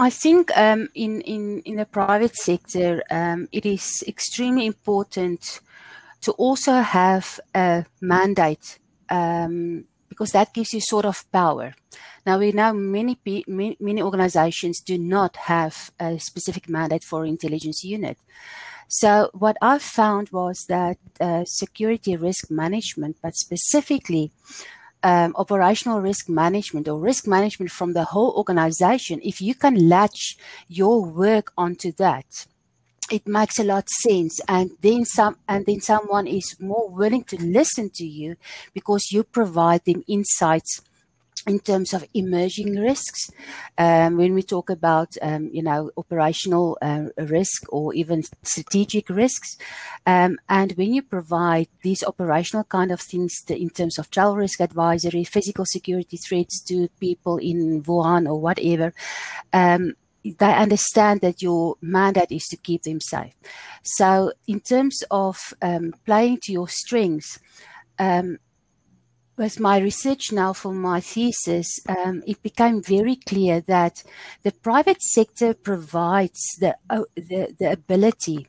I 0.00 0.10
think 0.10 0.56
um, 0.56 0.88
in, 0.94 1.20
in, 1.22 1.60
in 1.64 1.76
the 1.76 1.84
private 1.84 2.36
sector, 2.36 3.02
um, 3.10 3.48
it 3.50 3.66
is 3.66 4.04
extremely 4.06 4.64
important 4.64 5.60
to 6.20 6.32
also 6.32 6.74
have 6.74 7.40
a 7.52 7.84
mandate 8.00 8.78
um, 9.10 9.84
because 10.08 10.30
that 10.30 10.54
gives 10.54 10.72
you 10.72 10.80
sort 10.80 11.04
of 11.04 11.30
power. 11.32 11.74
Now 12.24 12.38
we 12.38 12.52
know 12.52 12.72
many 12.72 13.18
many, 13.48 14.02
organizations 14.02 14.80
do 14.80 14.98
not 14.98 15.34
have 15.36 15.90
a 15.98 16.18
specific 16.18 16.68
mandate 16.68 17.02
for 17.02 17.24
intelligence 17.24 17.82
unit. 17.82 18.18
So 18.88 19.30
what 19.34 19.56
I 19.60 19.78
found 19.78 20.30
was 20.30 20.64
that 20.68 20.98
uh, 21.20 21.44
security 21.44 22.16
risk 22.16 22.50
management, 22.50 23.16
but 23.22 23.34
specifically 23.34 24.30
um, 25.02 25.34
operational 25.36 26.00
risk 26.00 26.28
management 26.28 26.88
or 26.88 26.98
risk 26.98 27.26
management 27.26 27.70
from 27.70 27.92
the 27.92 28.04
whole 28.04 28.32
organization, 28.36 29.20
if 29.22 29.40
you 29.40 29.54
can 29.54 29.88
latch 29.88 30.36
your 30.68 31.04
work 31.04 31.52
onto 31.56 31.92
that, 31.92 32.46
it 33.10 33.26
makes 33.26 33.58
a 33.58 33.64
lot 33.64 33.84
of 33.84 33.88
sense. 33.88 34.40
And 34.48 34.72
then 34.80 35.04
some 35.04 35.36
and 35.48 35.64
then 35.66 35.80
someone 35.80 36.26
is 36.26 36.56
more 36.60 36.88
willing 36.88 37.24
to 37.24 37.42
listen 37.42 37.90
to 37.94 38.04
you 38.04 38.36
because 38.74 39.10
you 39.12 39.24
provide 39.24 39.84
them 39.84 40.04
insights 40.08 40.82
in 41.46 41.58
terms 41.58 41.92
of 41.94 42.04
emerging 42.14 42.76
risks 42.76 43.30
um, 43.78 44.16
when 44.16 44.34
we 44.34 44.42
talk 44.42 44.70
about 44.70 45.16
um, 45.22 45.48
you 45.52 45.62
know 45.62 45.90
operational 45.96 46.78
uh, 46.82 47.04
risk 47.18 47.64
or 47.70 47.94
even 47.94 48.22
strategic 48.42 49.08
risks 49.08 49.56
um, 50.06 50.38
and 50.48 50.72
when 50.72 50.92
you 50.92 51.02
provide 51.02 51.68
these 51.82 52.02
operational 52.02 52.64
kind 52.64 52.90
of 52.90 53.00
things 53.00 53.42
to, 53.46 53.58
in 53.58 53.70
terms 53.70 53.98
of 53.98 54.10
travel 54.10 54.36
risk 54.36 54.60
advisory 54.60 55.24
physical 55.24 55.64
security 55.64 56.16
threats 56.16 56.62
to 56.62 56.88
people 57.00 57.38
in 57.38 57.82
wuhan 57.82 58.28
or 58.28 58.40
whatever 58.40 58.92
um, 59.52 59.94
they 60.24 60.52
understand 60.52 61.20
that 61.20 61.42
your 61.42 61.76
mandate 61.80 62.32
is 62.32 62.44
to 62.46 62.56
keep 62.56 62.82
them 62.82 63.00
safe. 63.00 63.34
So, 63.82 64.32
in 64.46 64.60
terms 64.60 65.02
of 65.10 65.54
um, 65.62 65.94
playing 66.04 66.40
to 66.42 66.52
your 66.52 66.68
strengths, 66.68 67.38
um, 67.98 68.38
with 69.38 69.60
my 69.60 69.78
research 69.78 70.32
now 70.32 70.52
for 70.52 70.72
my 70.72 71.00
thesis, 71.00 71.68
um, 71.88 72.22
it 72.26 72.42
became 72.42 72.82
very 72.82 73.16
clear 73.16 73.60
that 73.62 74.02
the 74.42 74.52
private 74.52 75.00
sector 75.00 75.54
provides 75.54 76.40
the, 76.60 76.76
uh, 76.90 77.02
the, 77.14 77.54
the 77.58 77.72
ability 77.72 78.48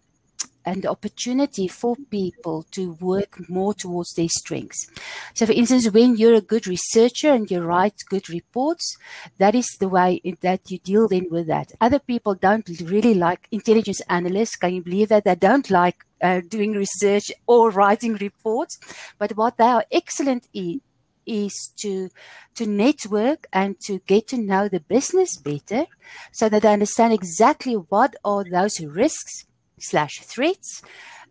and 0.65 0.83
the 0.83 0.89
opportunity 0.89 1.67
for 1.67 1.95
people 2.09 2.65
to 2.71 2.93
work 2.99 3.49
more 3.49 3.73
towards 3.73 4.13
their 4.13 4.29
strengths. 4.29 4.89
So, 5.33 5.45
for 5.45 5.53
instance, 5.53 5.89
when 5.89 6.17
you're 6.17 6.35
a 6.35 6.41
good 6.41 6.67
researcher 6.67 7.29
and 7.29 7.49
you 7.49 7.61
write 7.61 7.95
good 8.09 8.29
reports, 8.29 8.97
that 9.37 9.55
is 9.55 9.67
the 9.79 9.89
way 9.89 10.21
that 10.41 10.69
you 10.69 10.79
deal 10.79 11.07
then 11.07 11.27
with 11.29 11.47
that. 11.47 11.71
Other 11.81 11.99
people 11.99 12.35
don't 12.35 12.67
really 12.81 13.13
like 13.13 13.47
intelligence 13.51 14.01
analysts. 14.09 14.55
Can 14.55 14.75
you 14.75 14.83
believe 14.83 15.09
that 15.09 15.25
they 15.25 15.35
don't 15.35 15.69
like 15.69 16.05
uh, 16.21 16.41
doing 16.47 16.73
research 16.73 17.31
or 17.47 17.69
writing 17.79 18.15
reports? 18.15 18.77
But 19.17 19.37
what 19.37 19.57
they 19.57 19.65
are 19.65 19.85
excellent 19.91 20.47
in 20.53 20.81
is 21.25 21.71
to 21.77 22.09
to 22.55 22.65
network 22.65 23.47
and 23.53 23.79
to 23.79 23.99
get 24.07 24.27
to 24.27 24.37
know 24.37 24.67
the 24.67 24.79
business 24.79 25.37
better 25.37 25.85
so 26.31 26.49
that 26.49 26.63
they 26.63 26.73
understand 26.73 27.13
exactly 27.13 27.73
what 27.73 28.15
are 28.25 28.43
those 28.43 28.81
risks 28.81 29.45
slash 29.81 30.19
threats 30.21 30.81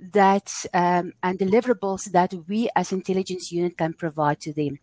that 0.01 0.51
um, 0.75 1.13
and 1.23 1.39
deliverables 1.39 2.11
that 2.13 2.33
we 2.49 2.69
as 2.77 2.93
intelligence 2.93 3.51
unit 3.51 3.77
can 3.77 3.93
provide 3.93 4.41
to 4.41 4.53
them. 4.53 4.79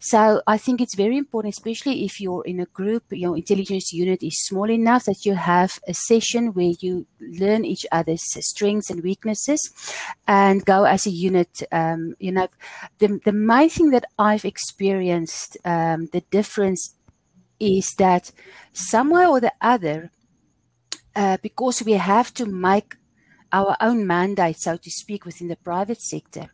So 0.00 0.42
I 0.46 0.58
think 0.58 0.80
it's 0.80 0.96
very 0.96 1.16
important, 1.16 1.54
especially 1.54 2.04
if 2.04 2.20
you're 2.20 2.44
in 2.44 2.60
a 2.60 2.66
group, 2.66 3.04
your 3.10 3.36
intelligence 3.36 3.92
unit 3.92 4.22
is 4.22 4.46
small 4.46 4.70
enough 4.70 5.04
that 5.04 5.24
you 5.24 5.34
have 5.34 5.78
a 5.86 5.94
session 5.94 6.54
where 6.54 6.72
you 6.80 7.06
learn 7.20 7.64
each 7.64 7.86
other's 7.92 8.22
strengths 8.24 8.90
and 8.90 9.02
weaknesses 9.02 9.60
and 10.26 10.64
go 10.64 10.84
as 10.84 11.06
a 11.06 11.10
unit. 11.10 11.62
Um, 11.70 12.14
you 12.18 12.32
know, 12.32 12.48
the, 12.98 13.20
the 13.24 13.32
main 13.32 13.68
thing 13.68 13.90
that 13.90 14.06
I've 14.18 14.44
experienced, 14.44 15.58
um, 15.64 16.08
the 16.12 16.22
difference 16.30 16.94
is 17.60 17.94
that 17.98 18.32
somewhere 18.72 19.28
or 19.28 19.40
the 19.40 19.52
other, 19.60 20.10
uh, 21.14 21.36
because 21.42 21.82
we 21.84 21.92
have 21.92 22.34
to 22.34 22.46
make 22.46 22.96
our 23.54 23.76
own 23.80 24.06
mandate, 24.06 24.58
so 24.58 24.76
to 24.76 24.90
speak, 24.90 25.24
within 25.24 25.48
the 25.48 25.56
private 25.56 26.02
sector. 26.02 26.50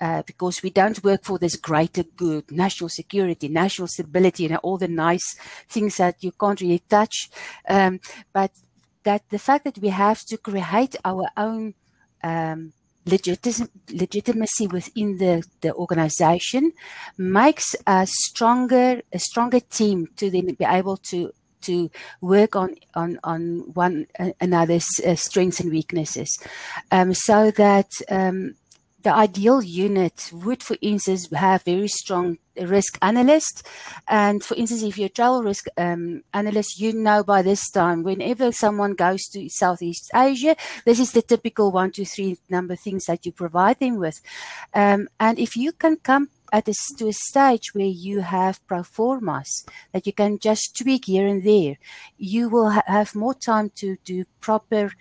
Uh, 0.00 0.22
because 0.26 0.62
we 0.62 0.70
don't 0.70 1.04
work 1.04 1.22
for 1.22 1.38
this 1.38 1.56
greater 1.56 2.02
good, 2.16 2.50
national 2.50 2.88
security, 2.88 3.48
national 3.48 3.86
stability, 3.86 4.42
you 4.44 4.48
know, 4.48 4.60
all 4.62 4.78
the 4.78 4.88
nice 4.88 5.36
things 5.68 5.96
that 5.96 6.16
you 6.24 6.32
can't 6.32 6.60
really 6.60 6.82
touch. 6.88 7.30
Um, 7.68 8.00
but 8.32 8.50
that 9.04 9.22
the 9.30 9.38
fact 9.38 9.64
that 9.64 9.78
we 9.78 9.88
have 9.88 10.20
to 10.30 10.36
create 10.38 10.96
our 11.04 11.28
own 11.36 11.74
um, 12.24 12.72
legitimacy 13.06 14.66
within 14.66 15.18
the, 15.18 15.42
the 15.60 15.72
organization 15.74 16.72
makes 17.18 17.76
a 17.86 18.06
stronger, 18.06 19.02
a 19.12 19.18
stronger 19.18 19.60
team 19.60 20.08
to 20.16 20.30
then 20.30 20.46
be 20.54 20.64
able 20.64 20.96
to 20.96 21.32
to 21.62 21.90
work 22.20 22.56
on 22.56 22.76
on 22.94 23.18
on 23.24 23.72
one 23.74 24.06
another's 24.40 24.88
uh, 25.06 25.14
strengths 25.14 25.60
and 25.60 25.70
weaknesses, 25.70 26.38
um, 26.90 27.14
so 27.14 27.50
that 27.52 27.90
um, 28.08 28.54
the 29.02 29.14
ideal 29.14 29.62
unit 29.62 30.30
would, 30.32 30.62
for 30.62 30.76
instance, 30.80 31.28
have 31.32 31.62
very 31.62 31.88
strong 31.88 32.38
risk 32.56 32.98
analyst. 33.02 33.66
And 34.06 34.42
for 34.44 34.54
instance, 34.54 34.82
if 34.82 34.98
you're 34.98 35.06
a 35.06 35.10
travel 35.10 35.42
risk 35.42 35.66
um, 35.76 36.22
analyst, 36.32 36.80
you 36.80 36.92
know 36.92 37.24
by 37.24 37.42
this 37.42 37.70
time, 37.70 38.02
whenever 38.02 38.52
someone 38.52 38.94
goes 38.94 39.22
to 39.32 39.48
Southeast 39.48 40.10
Asia, 40.14 40.56
this 40.84 41.00
is 41.00 41.12
the 41.12 41.22
typical 41.22 41.72
one, 41.72 41.90
two, 41.90 42.04
three 42.04 42.38
number 42.48 42.76
things 42.76 43.04
that 43.06 43.24
you 43.26 43.32
provide 43.32 43.78
them 43.80 43.96
with. 43.96 44.20
Um, 44.74 45.08
and 45.18 45.38
if 45.38 45.56
you 45.56 45.72
can 45.72 45.96
come 45.96 46.28
at 46.52 46.68
a, 46.68 46.74
to 46.98 47.08
a 47.08 47.12
stage 47.12 47.74
where 47.74 47.86
you 47.86 48.20
have 48.20 48.64
pro 48.66 48.82
that 49.92 50.06
you 50.06 50.12
can 50.12 50.38
just 50.38 50.76
tweak 50.76 51.06
here 51.06 51.26
and 51.26 51.42
there, 51.42 51.78
you 52.18 52.50
will 52.50 52.70
ha- 52.70 52.82
have 52.86 53.14
more 53.14 53.34
time 53.34 53.70
to 53.76 53.96
do 54.04 54.24
proper, 54.40 54.92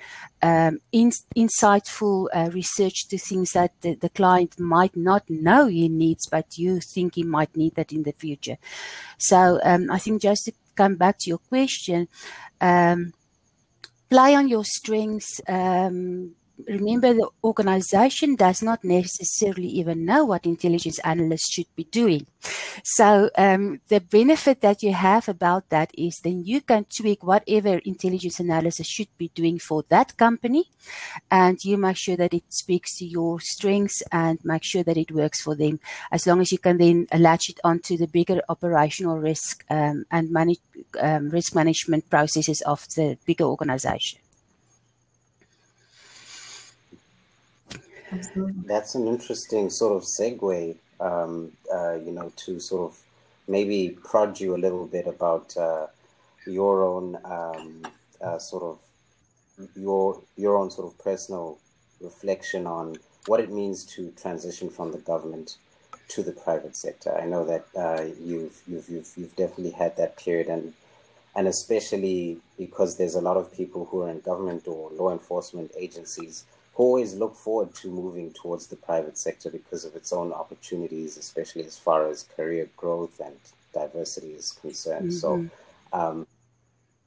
um, 0.42 0.80
in, 0.94 1.12
insightful 1.36 2.28
uh, 2.34 2.50
research 2.54 3.08
to 3.10 3.18
things 3.18 3.52
that 3.52 3.74
the, 3.82 3.96
the, 3.96 4.10
client 4.10 4.60
might 4.60 4.96
not 4.96 5.30
know 5.30 5.68
he 5.68 5.90
needs, 5.90 6.28
but 6.30 6.58
you 6.58 6.80
think 6.80 7.16
he 7.16 7.24
might 7.24 7.56
need 7.56 7.76
that 7.76 7.92
in 7.92 8.04
the 8.04 8.14
future. 8.14 8.58
So 9.18 9.60
um, 9.64 9.92
I 9.92 10.00
think 10.00 10.22
just 10.22 10.46
to 10.46 10.54
come 10.76 10.96
back 10.96 11.18
to 11.20 11.30
your 11.30 11.40
question, 11.40 12.08
um, 12.62 13.14
play 14.10 14.36
on 14.36 14.48
your 14.48 14.64
strengths 14.64 15.42
um, 15.48 16.36
remember 16.68 17.14
the 17.14 17.30
organization 17.44 18.36
does 18.36 18.62
not 18.62 18.84
necessarily 18.84 19.68
even 19.68 20.06
know 20.06 20.26
what 20.26 20.46
intelligence 20.46 21.00
analysts 21.00 21.52
should 21.52 21.74
be 21.76 21.86
doing. 21.86 22.26
So 22.84 23.30
um, 23.38 23.82
the 23.88 24.00
benefit 24.00 24.62
that 24.62 24.82
you 24.82 24.94
have 24.94 25.30
about 25.30 25.70
that 25.70 25.92
is 25.98 26.20
then 26.24 26.44
you 26.46 26.62
can 26.62 26.86
tweak 26.86 27.24
whatever 27.24 27.80
intelligence 27.86 28.40
analysis 28.40 28.88
should 28.88 29.10
be 29.18 29.30
doing 29.36 29.60
for 29.60 29.84
that 29.90 30.18
company, 30.18 30.70
and 31.30 31.58
you 31.64 31.78
make 31.78 31.98
sure 31.98 32.18
that 32.18 32.34
it 32.34 32.44
speaks 32.50 32.98
to 32.98 33.06
your 33.06 33.40
strengths 33.40 34.02
and 34.12 34.40
make 34.44 34.64
sure 34.64 34.84
that 34.84 34.98
it 34.98 35.12
works 35.12 35.42
for 35.42 35.56
them. 35.56 35.80
As 36.12 36.26
long 36.26 36.42
as 36.42 36.52
you 36.52 36.58
can 36.58 36.78
then 36.78 37.08
latch 37.18 37.50
it 37.50 37.60
onto 37.64 37.98
the 37.98 38.08
bigger 38.08 38.42
operational 38.50 39.20
risk 39.20 39.64
um, 39.70 40.06
and 40.12 40.32
manage, 40.32 40.60
um, 41.00 41.30
risk 41.30 41.56
management 41.56 42.10
processes 42.10 42.62
of 42.62 42.88
the 42.96 43.18
bigger 43.26 43.46
organization. 43.46 44.20
Absolutely. 48.12 48.64
That's 48.66 48.96
an 48.96 49.08
interesting 49.08 49.70
sort 49.70 49.96
of 49.96 50.04
segue, 50.04 50.76
um, 51.00 51.52
uh, 51.74 51.94
you 51.96 52.12
know, 52.12 52.32
to 52.38 52.60
sort 52.60 52.92
of 52.92 53.00
maybe 53.48 53.98
prod 54.04 54.40
you 54.40 54.56
a 54.56 54.58
little 54.66 54.86
bit 54.86 55.08
about 55.08 55.56
uh, 55.58 55.88
your 56.46 56.84
own 56.84 57.18
um, 57.24 57.84
uh, 58.22 58.38
sort 58.38 58.64
of 58.64 58.80
your 59.76 60.22
your 60.38 60.58
own 60.58 60.72
sort 60.72 60.88
of 60.92 60.98
personal 61.04 61.58
reflection 62.02 62.66
on 62.68 62.98
what 63.28 63.40
it 63.40 63.52
means 63.52 63.84
to 63.86 64.12
transition 64.12 64.70
from 64.70 64.92
the 64.92 64.98
government 64.98 65.58
to 66.10 66.24
the 66.24 66.32
private 66.32 66.76
sector. 66.76 67.16
I 67.18 67.26
know 67.26 67.46
that 67.46 67.66
uh, 67.76 68.04
you've, 68.20 68.62
you've 68.68 68.90
you've 68.90 69.12
you've 69.16 69.36
definitely 69.36 69.72
had 69.72 69.96
that 69.98 70.18
period, 70.18 70.48
and 70.48 70.74
and 71.36 71.48
especially 71.48 72.40
because 72.58 72.98
there's 72.98 73.16
a 73.16 73.22
lot 73.22 73.38
of 73.38 73.54
people 73.54 73.86
who 73.86 74.02
are 74.02 74.10
in 74.10 74.20
government 74.22 74.68
or 74.68 74.92
law 74.92 75.12
enforcement 75.12 75.72
agencies 75.78 76.46
always 76.76 77.14
look 77.14 77.36
forward 77.36 77.74
to 77.76 77.90
moving 77.90 78.32
towards 78.34 78.68
the 78.68 78.76
private 78.76 79.18
sector 79.18 79.50
because 79.50 79.86
of 79.86 79.96
its 79.96 80.14
own 80.14 80.32
opportunities, 80.32 81.18
especially 81.18 81.66
as 81.66 81.78
far 81.78 82.08
as 82.08 82.24
career 82.36 82.70
growth 82.78 83.20
and 83.20 83.36
diversity 83.74 84.32
is 84.32 84.54
concerned. 84.54 85.12
Mm-hmm. 85.12 85.18
So, 85.18 85.46
um, 85.94 86.28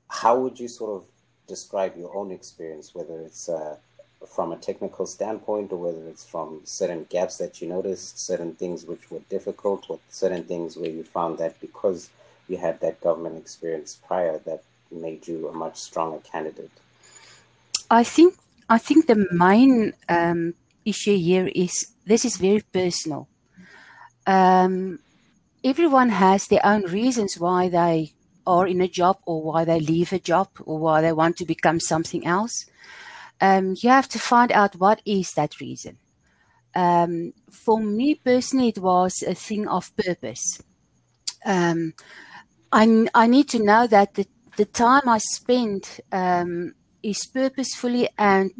how 0.08 0.38
would 0.38 0.60
you 0.60 0.68
sort 0.68 1.02
of 1.02 1.08
describe 1.46 1.96
your 1.96 2.14
own 2.14 2.30
experience, 2.30 2.94
whether 2.94 3.20
it's 3.20 3.48
uh, 3.48 3.76
from 4.26 4.52
a 4.52 4.56
technical 4.56 5.06
standpoint 5.06 5.72
or 5.72 5.76
whether 5.76 6.08
it's 6.08 6.24
from 6.24 6.60
certain 6.64 7.06
gaps 7.10 7.38
that 7.38 7.60
you 7.60 7.68
noticed, 7.68 8.18
certain 8.18 8.54
things 8.54 8.84
which 8.84 9.10
were 9.10 9.20
difficult, 9.28 9.86
or 9.88 9.98
certain 10.08 10.44
things 10.44 10.76
where 10.76 10.90
you 10.90 11.04
found 11.04 11.38
that 11.38 11.60
because 11.60 12.10
you 12.48 12.56
had 12.56 12.80
that 12.80 13.00
government 13.00 13.36
experience 13.36 13.98
prior, 14.06 14.38
that 14.38 14.62
made 14.90 15.26
you 15.26 15.48
a 15.48 15.52
much 15.52 15.76
stronger 15.76 16.18
candidate? 16.18 16.70
I 17.90 18.04
think 18.04 18.34
I 18.68 18.78
think 18.78 19.06
the 19.06 19.26
main 19.30 19.92
um, 20.08 20.54
issue 20.84 21.16
here 21.16 21.50
is 21.54 21.92
this 22.06 22.24
is 22.24 22.36
very 22.36 22.62
personal. 22.72 23.28
Um, 24.26 25.00
everyone 25.62 26.10
has 26.10 26.46
their 26.46 26.64
own 26.64 26.82
reasons 26.82 27.38
why 27.38 27.68
they 27.68 28.12
are 28.46 28.66
in 28.66 28.80
a 28.80 28.88
job 28.88 29.18
or 29.26 29.42
why 29.42 29.64
they 29.64 29.80
leave 29.80 30.12
a 30.12 30.18
job 30.18 30.48
or 30.64 30.78
why 30.78 31.00
they 31.00 31.12
want 31.12 31.36
to 31.38 31.44
become 31.44 31.80
something 31.80 32.26
else. 32.26 32.66
Um, 33.40 33.74
you 33.78 33.90
have 33.90 34.08
to 34.10 34.18
find 34.18 34.52
out 34.52 34.76
what 34.76 35.00
is 35.04 35.30
that 35.32 35.60
reason. 35.60 35.98
Um, 36.74 37.32
for 37.50 37.80
me 37.80 38.16
personally, 38.16 38.68
it 38.68 38.78
was 38.78 39.22
a 39.26 39.34
thing 39.34 39.68
of 39.68 39.94
purpose. 39.96 40.62
Um, 41.44 41.94
I, 42.72 43.06
I 43.14 43.26
need 43.26 43.48
to 43.50 43.62
know 43.62 43.86
that 43.86 44.14
the, 44.14 44.26
the 44.56 44.64
time 44.64 45.08
I 45.08 45.18
spend 45.18 46.00
um, 46.10 46.74
is 47.04 47.26
purposefully 47.26 48.08
and 48.18 48.50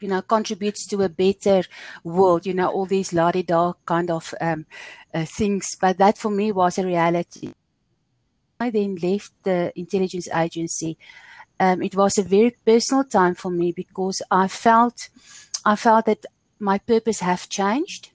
you 0.00 0.08
know 0.08 0.22
contributes 0.22 0.86
to 0.86 1.02
a 1.02 1.08
better 1.08 1.62
world 2.04 2.46
you 2.46 2.54
know 2.54 2.68
all 2.68 2.86
these 2.86 3.12
la 3.12 3.32
da 3.32 3.72
kind 3.84 4.10
of 4.10 4.34
um, 4.40 4.66
uh, 5.14 5.24
things. 5.24 5.66
But 5.80 5.98
that 5.98 6.18
for 6.18 6.30
me 6.30 6.52
was 6.52 6.78
a 6.78 6.86
reality. 6.86 7.52
I 8.60 8.70
then 8.70 8.96
left 8.96 9.32
the 9.42 9.72
intelligence 9.74 10.28
agency. 10.34 10.98
Um, 11.60 11.82
it 11.82 11.96
was 11.96 12.18
a 12.18 12.22
very 12.22 12.54
personal 12.64 13.04
time 13.04 13.34
for 13.34 13.50
me 13.50 13.72
because 13.72 14.22
i 14.30 14.46
felt 14.46 15.08
i 15.64 15.74
felt 15.74 16.06
that 16.06 16.24
my 16.60 16.78
purpose 16.78 17.20
have 17.20 17.48
changed. 17.48 18.10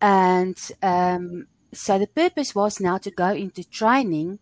And 0.00 0.58
um, 0.82 1.46
so 1.72 1.98
the 1.98 2.06
purpose 2.06 2.54
was 2.54 2.80
now 2.80 2.98
to 2.98 3.10
go 3.10 3.28
into 3.28 3.62
training 3.64 4.40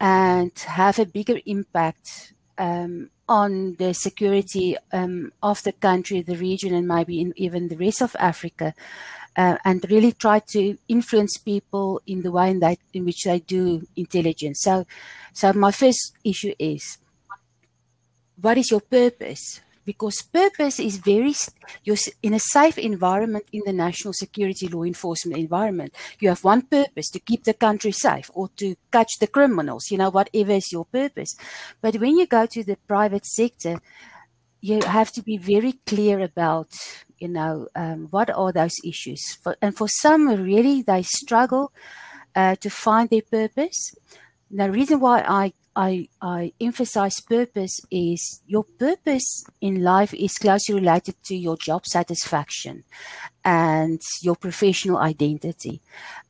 and 0.00 0.52
have 0.58 0.98
a 0.98 1.06
bigger 1.06 1.38
impact 1.46 2.32
um, 2.58 3.10
on 3.28 3.74
the 3.76 3.92
security 3.92 4.76
um, 4.92 5.32
of 5.42 5.62
the 5.62 5.72
country, 5.72 6.22
the 6.22 6.36
region, 6.36 6.74
and 6.74 6.86
maybe 6.86 7.20
in 7.20 7.32
even 7.36 7.68
the 7.68 7.76
rest 7.76 8.02
of 8.02 8.16
Africa, 8.18 8.74
uh, 9.36 9.56
and 9.64 9.84
really 9.90 10.12
try 10.12 10.38
to 10.38 10.78
influence 10.88 11.36
people 11.36 12.00
in 12.06 12.22
the 12.22 12.30
way 12.30 12.50
in 12.50 12.60
that 12.60 12.78
in 12.92 13.04
which 13.04 13.24
they 13.24 13.40
do 13.40 13.86
intelligence. 13.96 14.60
So, 14.62 14.86
so 15.32 15.52
my 15.52 15.72
first 15.72 16.12
issue 16.24 16.54
is, 16.58 16.98
what 18.40 18.58
is 18.58 18.70
your 18.70 18.80
purpose? 18.80 19.60
Because 19.86 20.20
purpose 20.22 20.78
is 20.80 20.98
very 20.98 21.34
you're 21.84 21.96
in 22.22 22.34
a 22.34 22.40
safe 22.40 22.76
environment 22.76 23.44
in 23.52 23.62
the 23.64 23.72
national 23.72 24.12
security 24.12 24.68
law 24.68 24.82
enforcement 24.82 25.38
environment. 25.38 25.94
You 26.20 26.28
have 26.28 26.44
one 26.44 26.62
purpose 26.62 27.08
to 27.10 27.20
keep 27.20 27.44
the 27.44 27.54
country 27.54 27.92
safe 27.92 28.30
or 28.34 28.50
to 28.56 28.74
catch 28.92 29.12
the 29.20 29.28
criminals 29.28 29.90
you 29.90 29.98
know 29.98 30.10
whatever 30.10 30.52
is 30.52 30.72
your 30.72 30.84
purpose. 30.84 31.34
But 31.80 31.96
when 31.96 32.18
you 32.18 32.26
go 32.26 32.44
to 32.46 32.62
the 32.64 32.76
private 32.88 33.24
sector 33.24 33.80
you 34.60 34.80
have 34.82 35.12
to 35.12 35.22
be 35.22 35.36
very 35.36 35.74
clear 35.86 36.20
about 36.20 36.68
you 37.18 37.28
know 37.28 37.68
um, 37.76 38.08
what 38.10 38.30
are 38.30 38.52
those 38.52 38.76
issues. 38.84 39.22
For, 39.42 39.56
and 39.62 39.76
for 39.76 39.88
some 39.88 40.28
really 40.28 40.82
they 40.82 41.02
struggle 41.02 41.72
uh, 42.34 42.56
to 42.56 42.70
find 42.70 43.08
their 43.08 43.22
purpose. 43.22 43.94
The 44.50 44.70
reason 44.70 45.00
why 45.00 45.24
I 45.26 45.52
I, 45.76 46.08
I 46.22 46.52
emphasize 46.58 47.20
purpose 47.20 47.78
is 47.90 48.40
your 48.46 48.64
purpose 48.64 49.44
in 49.60 49.82
life 49.82 50.14
is 50.14 50.38
closely 50.38 50.76
related 50.76 51.22
to 51.24 51.36
your 51.36 51.56
job 51.58 51.84
satisfaction 51.86 52.84
and 53.44 54.00
your 54.22 54.36
professional 54.36 54.96
identity. 54.96 55.82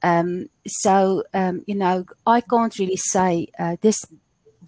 Um, 0.02 0.48
so, 0.66 1.22
um, 1.32 1.62
you 1.66 1.76
know, 1.76 2.04
I 2.26 2.40
can't 2.40 2.76
really 2.76 2.96
say 2.96 3.46
uh, 3.59 3.76
this 3.80 4.04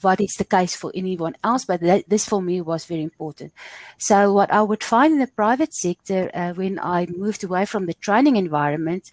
what 0.01 0.21
is 0.21 0.35
the 0.39 0.45
case 0.45 0.77
for 0.77 0.93
anyone 0.95 1.35
else, 1.43 1.65
but 1.65 1.81
that, 1.81 2.09
this 2.09 2.25
for 2.25 2.41
me 2.41 2.61
was 2.61 2.85
very 2.85 3.03
important. 3.03 3.53
So, 3.99 4.33
what 4.33 4.53
I 4.53 4.63
would 4.63 4.85
find 4.85 5.15
in 5.15 5.19
the 5.19 5.27
private 5.27 5.75
sector 5.75 6.31
uh, 6.33 6.53
when 6.53 6.79
I 6.79 7.07
moved 7.07 7.43
away 7.43 7.65
from 7.65 7.87
the 7.87 7.95
training 7.95 8.37
environment 8.37 9.11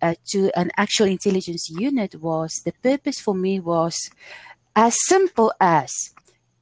uh, 0.00 0.14
to 0.30 0.50
an 0.58 0.70
actual 0.78 1.08
intelligence 1.08 1.68
unit 1.70 2.14
was 2.14 2.62
the 2.64 2.72
purpose 2.82 3.20
for 3.20 3.34
me 3.34 3.60
was 3.60 3.94
as 4.74 4.96
simple 5.06 5.52
as 5.60 5.92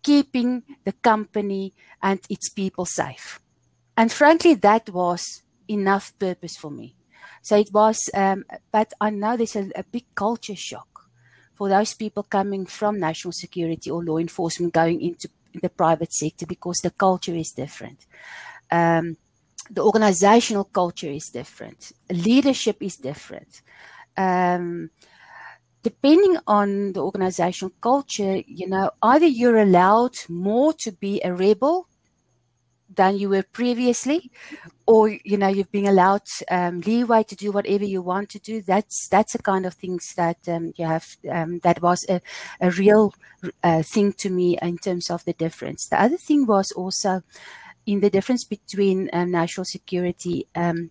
keeping 0.03 0.62
the 0.85 0.92
company 0.92 1.72
and 2.03 2.20
its 2.29 2.48
people 2.48 2.85
safe. 2.85 3.40
And 3.96 4.11
frankly, 4.11 4.55
that 4.55 4.90
was 4.90 5.42
enough 5.68 6.12
purpose 6.18 6.57
for 6.57 6.70
me. 6.70 6.96
So 7.42 7.57
it 7.57 7.70
was, 7.72 7.98
um, 8.14 8.44
but 8.70 8.92
I 9.01 9.11
know 9.11 9.37
there's 9.37 9.57
a, 9.57 9.70
a, 9.75 9.85
big 9.85 10.05
culture 10.14 10.57
shock 10.57 11.11
for 11.55 11.68
those 11.68 11.94
people 11.94 12.22
coming 12.22 12.66
from 12.66 13.01
national 13.01 13.33
security 13.33 13.90
or 13.90 14.05
law 14.05 14.18
enforcement 14.18 14.72
going 14.72 15.01
into 15.01 15.29
the 15.61 15.68
private 15.68 16.12
sector 16.12 16.46
because 16.46 16.79
the 16.79 16.90
culture 16.90 17.35
is 17.35 17.51
different. 17.51 18.07
Um, 18.70 19.16
the 19.70 19.83
organizational 19.83 20.64
culture 20.64 21.11
is 21.11 21.29
different. 21.29 21.92
Leadership 22.11 22.77
is 22.81 22.96
different. 22.96 23.62
Um, 24.16 24.90
depending 25.83 26.37
on 26.47 26.92
the 26.92 27.01
organizational 27.01 27.73
culture, 27.81 28.42
you 28.47 28.68
know, 28.68 28.90
either 29.03 29.27
you're 29.27 29.59
allowed 29.59 30.14
more 30.29 30.73
to 30.75 30.92
be 30.92 31.21
a 31.25 31.33
rebel 31.33 31.88
than 32.95 33.16
you 33.16 33.29
were 33.29 33.42
previously, 33.42 34.31
or 34.87 35.09
you 35.25 35.37
know, 35.37 35.49
you've 35.49 35.73
been 35.73 35.87
allowed 35.87 36.23
um, 36.51 36.81
leeway 36.81 37.23
to 37.23 37.35
do 37.35 37.51
whatever 37.51 37.85
you 37.85 38.03
want 38.03 38.29
to 38.31 38.38
do. 38.38 38.61
That's 38.61 39.09
that's 39.09 39.33
the 39.33 39.42
kind 39.42 39.66
of 39.66 39.75
things 39.75 40.14
that 40.16 40.37
um, 40.49 40.73
you 40.77 40.87
have. 40.87 41.16
Um, 41.31 41.59
that 41.61 41.81
was 41.81 42.05
a, 42.09 42.21
a 42.61 42.71
real 42.71 43.14
uh, 43.62 43.83
thing 43.83 44.12
to 44.14 44.31
me 44.31 44.59
in 44.61 44.79
terms 44.79 45.11
of 45.11 45.25
the 45.25 45.33
difference. 45.33 45.88
The 45.88 46.01
other 46.01 46.18
thing 46.18 46.47
was 46.47 46.71
also 46.73 47.23
in 47.87 48.01
the 48.01 48.11
difference 48.11 48.45
between 48.45 49.11
um, 49.12 49.31
national 49.31 49.64
security 49.64 50.47
um, 50.55 50.90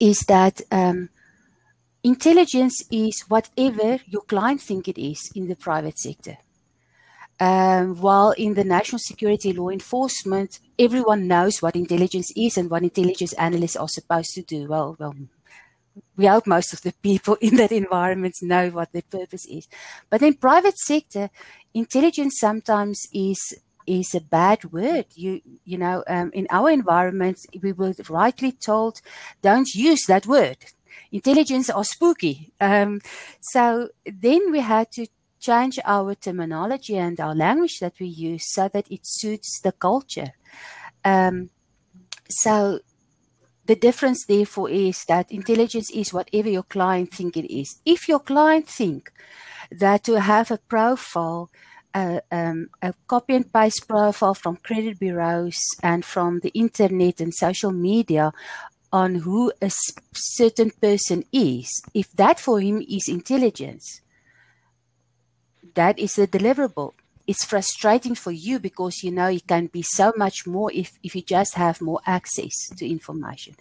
is 0.00 0.18
that 0.28 0.60
um, 0.70 1.08
intelligence 2.04 2.84
is 2.90 3.24
whatever 3.28 3.98
your 4.06 4.22
client 4.22 4.60
think 4.60 4.86
it 4.86 4.98
is 4.98 5.32
in 5.34 5.48
the 5.48 5.56
private 5.56 5.98
sector. 5.98 6.36
Um, 7.40 7.96
while 7.96 8.30
in 8.32 8.54
the 8.54 8.62
national 8.62 9.00
security 9.00 9.52
law 9.52 9.70
enforcement, 9.70 10.60
everyone 10.78 11.26
knows 11.26 11.60
what 11.60 11.74
intelligence 11.74 12.30
is 12.36 12.56
and 12.56 12.70
what 12.70 12.84
intelligence 12.84 13.32
analysts 13.32 13.74
are 13.74 13.88
supposed 13.88 14.30
to 14.34 14.42
do. 14.42 14.68
Well, 14.68 14.96
well, 15.00 15.16
we 16.16 16.26
hope 16.26 16.46
most 16.46 16.72
of 16.72 16.82
the 16.82 16.92
people 17.02 17.36
in 17.40 17.56
that 17.56 17.72
environment 17.72 18.34
know 18.42 18.68
what 18.70 18.92
their 18.92 19.02
purpose 19.02 19.46
is. 19.46 19.66
But 20.10 20.22
in 20.22 20.34
private 20.34 20.78
sector, 20.78 21.30
intelligence 21.72 22.36
sometimes 22.38 23.08
is 23.12 23.40
is 23.86 24.14
a 24.14 24.20
bad 24.20 24.64
word. 24.72 25.06
You 25.14 25.40
you 25.64 25.76
know, 25.76 26.04
um, 26.06 26.30
in 26.34 26.46
our 26.50 26.70
environment, 26.70 27.38
we 27.62 27.72
were 27.72 27.94
rightly 28.08 28.52
told, 28.52 29.00
don't 29.42 29.68
use 29.74 30.04
that 30.06 30.26
word 30.26 30.58
intelligence 31.12 31.70
are 31.70 31.84
spooky. 31.84 32.52
Um, 32.60 33.00
so 33.40 33.88
then 34.04 34.50
we 34.50 34.60
had 34.60 34.90
to 34.92 35.06
change 35.40 35.78
our 35.84 36.14
terminology 36.14 36.96
and 36.96 37.20
our 37.20 37.34
language 37.34 37.78
that 37.80 37.94
we 38.00 38.06
use 38.06 38.44
so 38.52 38.68
that 38.68 38.90
it 38.90 39.00
suits 39.04 39.60
the 39.62 39.72
culture. 39.72 40.32
Um, 41.04 41.50
so 42.28 42.80
the 43.66 43.76
difference 43.76 44.24
therefore 44.26 44.70
is 44.70 45.04
that 45.06 45.30
intelligence 45.30 45.90
is 45.90 46.12
whatever 46.12 46.48
your 46.48 46.62
client 46.62 47.12
think 47.12 47.36
it 47.36 47.52
is. 47.52 47.80
If 47.84 48.08
your 48.08 48.20
client 48.20 48.68
think 48.68 49.12
that 49.70 50.04
to 50.04 50.20
have 50.20 50.50
a 50.50 50.58
profile 50.58 51.50
uh, 51.94 52.20
um, 52.32 52.68
a 52.82 52.92
copy 53.06 53.36
and 53.36 53.52
paste 53.52 53.86
profile 53.86 54.34
from 54.34 54.56
credit 54.56 54.98
bureaus 54.98 55.56
and 55.80 56.04
from 56.04 56.40
the 56.40 56.48
internet 56.48 57.20
and 57.20 57.32
social 57.32 57.70
media 57.70 58.32
on 58.94 59.16
who 59.16 59.52
a 59.60 59.72
certain 60.12 60.70
person 60.70 61.24
is, 61.32 61.82
if 61.94 62.12
that 62.12 62.38
for 62.38 62.60
him 62.60 62.80
is 62.88 63.08
intelligence, 63.08 64.00
that 65.74 65.98
is 65.98 66.16
a 66.16 66.28
deliverable. 66.28 66.92
It's 67.26 67.44
frustrating 67.44 68.14
for 68.14 68.30
you 68.30 68.60
because 68.60 69.02
you 69.02 69.10
know 69.10 69.26
it 69.26 69.48
can 69.48 69.66
be 69.66 69.82
so 69.82 70.12
much 70.16 70.46
more 70.46 70.70
if, 70.72 70.92
if 71.02 71.16
you 71.16 71.22
just 71.22 71.54
have 71.54 71.80
more 71.80 72.00
access 72.06 72.68
to 72.76 72.88
information. 72.88 73.56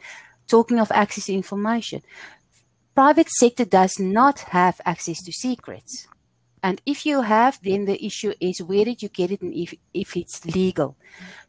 Talking 0.48 0.80
of 0.80 0.92
access 0.92 1.26
to 1.26 1.34
information, 1.34 2.04
private 2.94 3.30
sector 3.30 3.66
does 3.66 3.98
not 3.98 4.42
have 4.52 4.80
access 4.86 5.24
to 5.24 5.32
secrets. 5.32 6.08
And 6.64 6.82
if 6.86 7.06
you 7.06 7.22
have, 7.22 7.60
then 7.62 7.84
the 7.84 8.04
issue 8.04 8.34
is 8.40 8.64
where 8.64 8.86
did 8.86 9.04
you 9.04 9.10
get 9.10 9.32
it 9.32 9.42
and 9.42 9.54
if, 9.54 9.74
if 9.94 10.16
it's 10.16 10.46
legal. 10.46 10.96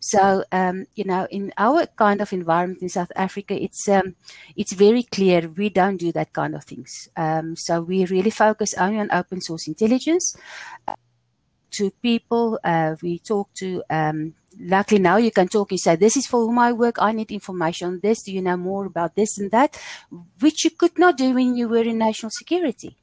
So, 0.00 0.44
um, 0.50 0.86
you 0.96 1.04
know, 1.04 1.28
in 1.30 1.52
our 1.56 1.86
kind 1.86 2.20
of 2.20 2.32
environment 2.32 2.82
in 2.82 2.88
South 2.88 3.12
Africa, 3.14 3.54
it's, 3.54 3.88
um, 3.88 4.16
it's 4.56 4.72
very 4.72 5.04
clear 5.04 5.48
we 5.48 5.68
don't 5.68 5.98
do 5.98 6.10
that 6.12 6.32
kind 6.32 6.56
of 6.56 6.64
things. 6.64 7.08
Um, 7.16 7.54
so 7.54 7.80
we 7.80 8.04
really 8.06 8.30
focus 8.30 8.74
only 8.74 8.98
on 8.98 9.08
open 9.12 9.40
source 9.40 9.68
intelligence. 9.68 10.36
Uh, 10.88 10.96
to 11.70 11.90
people, 12.02 12.58
uh, 12.64 12.96
we 13.00 13.20
talk 13.20 13.52
to, 13.54 13.82
um, 13.90 14.34
luckily 14.58 15.00
now 15.00 15.16
you 15.16 15.30
can 15.30 15.48
talk, 15.48 15.72
you 15.72 15.78
say, 15.78 15.96
this 15.96 16.16
is 16.16 16.26
for 16.26 16.52
I 16.58 16.72
work, 16.72 16.96
I 16.98 17.12
need 17.12 17.30
information 17.30 17.88
on 17.88 18.00
this, 18.00 18.22
do 18.22 18.32
you 18.32 18.42
know 18.42 18.56
more 18.56 18.86
about 18.86 19.14
this 19.16 19.38
and 19.38 19.50
that, 19.50 19.80
which 20.40 20.64
you 20.64 20.70
could 20.70 20.98
not 20.98 21.16
do 21.16 21.34
when 21.34 21.56
you 21.56 21.68
were 21.68 21.82
in 21.82 21.98
national 21.98 22.30
security. 22.30 22.96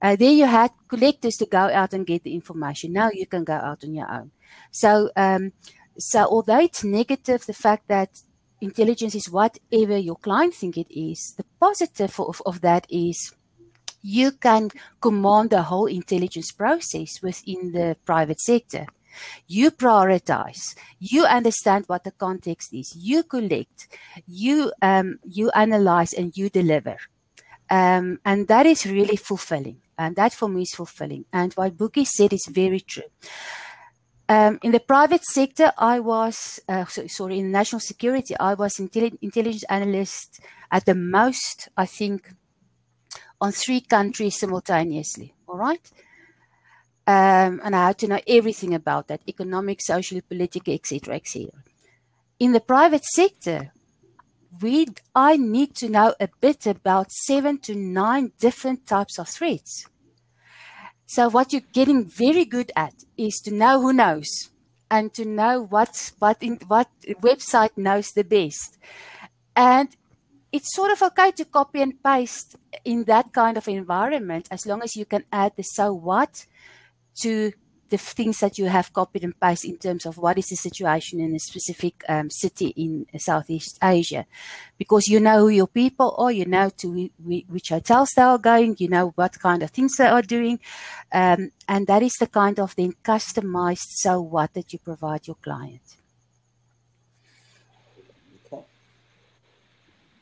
Uh, 0.00 0.16
there 0.16 0.30
you 0.30 0.46
had 0.46 0.70
collectors 0.86 1.36
to 1.36 1.46
go 1.46 1.58
out 1.58 1.92
and 1.92 2.06
get 2.06 2.22
the 2.22 2.34
information. 2.34 2.92
Now 2.92 3.10
you 3.12 3.26
can 3.26 3.44
go 3.44 3.54
out 3.54 3.84
on 3.84 3.94
your 3.94 4.10
own. 4.10 4.30
So, 4.70 5.10
um, 5.16 5.52
so 5.98 6.24
although 6.24 6.60
it's 6.60 6.84
negative, 6.84 7.44
the 7.46 7.52
fact 7.52 7.88
that 7.88 8.10
intelligence 8.60 9.14
is 9.14 9.30
whatever 9.30 9.96
your 9.96 10.16
client 10.16 10.54
think 10.54 10.76
it 10.76 10.90
is, 10.90 11.34
the 11.36 11.44
positive 11.60 12.18
of, 12.20 12.40
of 12.46 12.60
that 12.60 12.86
is 12.88 13.34
you 14.02 14.32
can 14.32 14.70
command 15.00 15.50
the 15.50 15.62
whole 15.62 15.86
intelligence 15.86 16.52
process 16.52 17.20
within 17.22 17.72
the 17.72 17.96
private 18.04 18.40
sector. 18.40 18.86
You 19.48 19.70
prioritize. 19.72 20.76
You 21.00 21.24
understand 21.24 21.86
what 21.88 22.04
the 22.04 22.12
context 22.12 22.72
is. 22.72 22.94
You 22.94 23.24
collect. 23.24 23.88
You 24.26 24.72
um, 24.80 25.18
you 25.24 25.50
analyze 25.50 26.12
and 26.12 26.36
you 26.36 26.50
deliver. 26.50 26.98
Um, 27.70 28.18
and 28.24 28.48
that 28.48 28.66
is 28.66 28.86
really 28.86 29.16
fulfilling. 29.16 29.82
And 29.98 30.16
that 30.16 30.32
for 30.32 30.48
me 30.48 30.62
is 30.62 30.74
fulfilling. 30.74 31.24
And 31.32 31.52
what 31.54 31.76
Bookie 31.76 32.04
said 32.04 32.32
is 32.32 32.46
very 32.50 32.80
true. 32.80 33.10
Um, 34.28 34.58
in 34.62 34.72
the 34.72 34.80
private 34.80 35.24
sector, 35.24 35.72
I 35.78 36.00
was, 36.00 36.60
uh, 36.68 36.84
sorry, 36.84 37.38
in 37.38 37.50
national 37.50 37.80
security, 37.80 38.36
I 38.38 38.54
was 38.54 38.74
intelli- 38.74 39.16
intelligence 39.22 39.64
analyst 39.70 40.40
at 40.70 40.84
the 40.84 40.94
most, 40.94 41.68
I 41.76 41.86
think, 41.86 42.34
on 43.40 43.52
three 43.52 43.80
countries 43.80 44.38
simultaneously. 44.38 45.34
All 45.46 45.56
right. 45.56 45.90
Um, 47.06 47.62
and 47.64 47.74
I 47.74 47.86
had 47.86 47.98
to 48.00 48.08
know 48.08 48.20
everything 48.28 48.74
about 48.74 49.08
that 49.08 49.22
economic, 49.26 49.80
social, 49.80 50.20
political, 50.20 50.74
etc., 50.74 51.14
etc. 51.14 51.50
In 52.38 52.52
the 52.52 52.60
private 52.60 53.04
sector, 53.04 53.72
I 55.14 55.36
need 55.36 55.74
to 55.76 55.88
know 55.88 56.14
a 56.20 56.28
bit 56.40 56.66
about 56.66 57.12
seven 57.12 57.58
to 57.60 57.74
nine 57.74 58.32
different 58.40 58.86
types 58.86 59.18
of 59.18 59.28
threats. 59.28 59.86
So 61.06 61.30
what 61.30 61.52
you're 61.52 61.62
getting 61.72 62.04
very 62.04 62.44
good 62.44 62.70
at 62.76 62.94
is 63.16 63.40
to 63.44 63.54
know 63.54 63.80
who 63.80 63.92
knows 63.92 64.50
and 64.90 65.12
to 65.14 65.24
know 65.24 65.62
what 65.62 66.12
what 66.18 66.42
in, 66.42 66.58
what 66.66 66.88
website 67.22 67.76
knows 67.76 68.10
the 68.12 68.24
best. 68.24 68.78
And 69.56 69.88
it's 70.52 70.74
sort 70.74 70.90
of 70.92 71.02
okay 71.02 71.30
to 71.32 71.44
copy 71.44 71.82
and 71.82 72.02
paste 72.02 72.56
in 72.84 73.04
that 73.04 73.32
kind 73.32 73.56
of 73.56 73.68
environment 73.68 74.48
as 74.50 74.66
long 74.66 74.82
as 74.82 74.96
you 74.96 75.04
can 75.04 75.24
add 75.32 75.52
the 75.56 75.62
so 75.62 75.92
what 75.92 76.46
to 77.22 77.52
the 77.90 77.98
things 77.98 78.40
that 78.40 78.58
you 78.58 78.66
have 78.66 78.92
copied 78.92 79.24
and 79.24 79.38
pasted 79.40 79.70
in 79.70 79.78
terms 79.78 80.06
of 80.06 80.18
what 80.18 80.38
is 80.38 80.46
the 80.46 80.56
situation 80.56 81.20
in 81.20 81.34
a 81.34 81.38
specific 81.38 82.04
um, 82.08 82.30
city 82.30 82.68
in 82.76 83.06
Southeast 83.18 83.78
Asia, 83.82 84.26
because 84.76 85.06
you 85.08 85.20
know 85.20 85.40
who 85.40 85.48
your 85.48 85.66
people 85.66 86.14
are, 86.18 86.32
you 86.32 86.44
know 86.44 86.70
to 86.78 87.10
which 87.24 87.70
hotels 87.70 88.10
they 88.14 88.22
are 88.22 88.38
going, 88.38 88.76
you 88.78 88.88
know 88.88 89.12
what 89.16 89.38
kind 89.40 89.62
of 89.62 89.70
things 89.70 89.96
they 89.96 90.06
are 90.06 90.22
doing, 90.22 90.58
um, 91.12 91.50
and 91.68 91.86
that 91.86 92.02
is 92.02 92.14
the 92.20 92.26
kind 92.26 92.58
of 92.60 92.74
then 92.76 92.94
customized 93.04 93.88
so 93.88 94.20
what 94.20 94.52
that 94.54 94.72
you 94.72 94.78
provide 94.78 95.26
your 95.26 95.36
client. 95.36 95.82
Okay. 98.46 98.62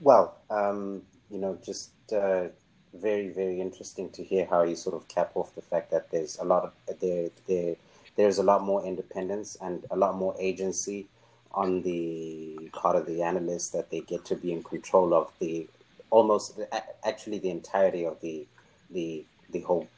Well, 0.01 0.37
um, 0.51 1.03
you 1.31 1.39
know, 1.39 1.59
just. 1.65 1.91
Uh 2.13 2.49
very 2.97 3.29
very 3.29 3.61
interesting 3.61 4.11
to 4.11 4.25
hear 4.25 4.47
how 4.47 4.63
you 4.63 4.75
sort 4.75 4.97
of 4.97 5.07
cap 5.09 5.31
off 5.35 5.55
the 5.55 5.63
fact 5.63 5.91
that 5.91 6.11
there's 6.11 6.39
a 6.39 6.45
lot 6.45 6.65
of 6.65 6.73
there 7.01 7.31
there 7.47 7.77
there's 8.17 8.39
a 8.39 8.43
lot 8.43 8.63
more 8.63 8.85
independence 8.85 9.57
and 9.61 9.85
a 9.91 9.97
lot 9.97 10.17
more 10.17 10.35
agency 10.39 11.07
on 11.53 11.83
the 11.83 12.71
part 12.73 12.97
of 12.97 13.07
the 13.07 13.23
analysts 13.23 13.71
that 13.71 13.91
they 13.91 14.01
get 14.01 14.25
to 14.25 14.37
be 14.37 14.53
in 14.53 14.63
control 14.63 15.15
of 15.15 15.33
the 15.39 15.67
almost 16.11 16.59
actually 17.05 17.39
the 17.39 17.51
entirety 17.51 18.05
of 18.05 18.21
the 18.21 18.47
the 18.91 19.25
the 19.51 19.61
whole 19.61 19.89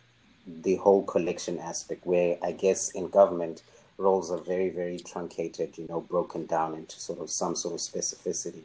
the 0.63 0.77
whole 0.77 1.03
collection 1.03 1.59
aspect 1.59 2.07
where 2.07 2.39
i 2.43 2.53
guess 2.53 2.91
in 2.93 3.09
government 3.09 3.63
roles 3.99 4.31
are 4.31 4.39
very 4.39 4.71
very 4.71 4.99
truncated 4.99 5.77
you 5.77 5.87
know 5.89 6.01
broken 6.01 6.47
down 6.47 6.75
into 6.75 6.99
sort 6.99 7.19
of 7.19 7.29
some 7.31 7.55
sort 7.55 7.75
of 7.75 7.81
specificity 7.81 8.63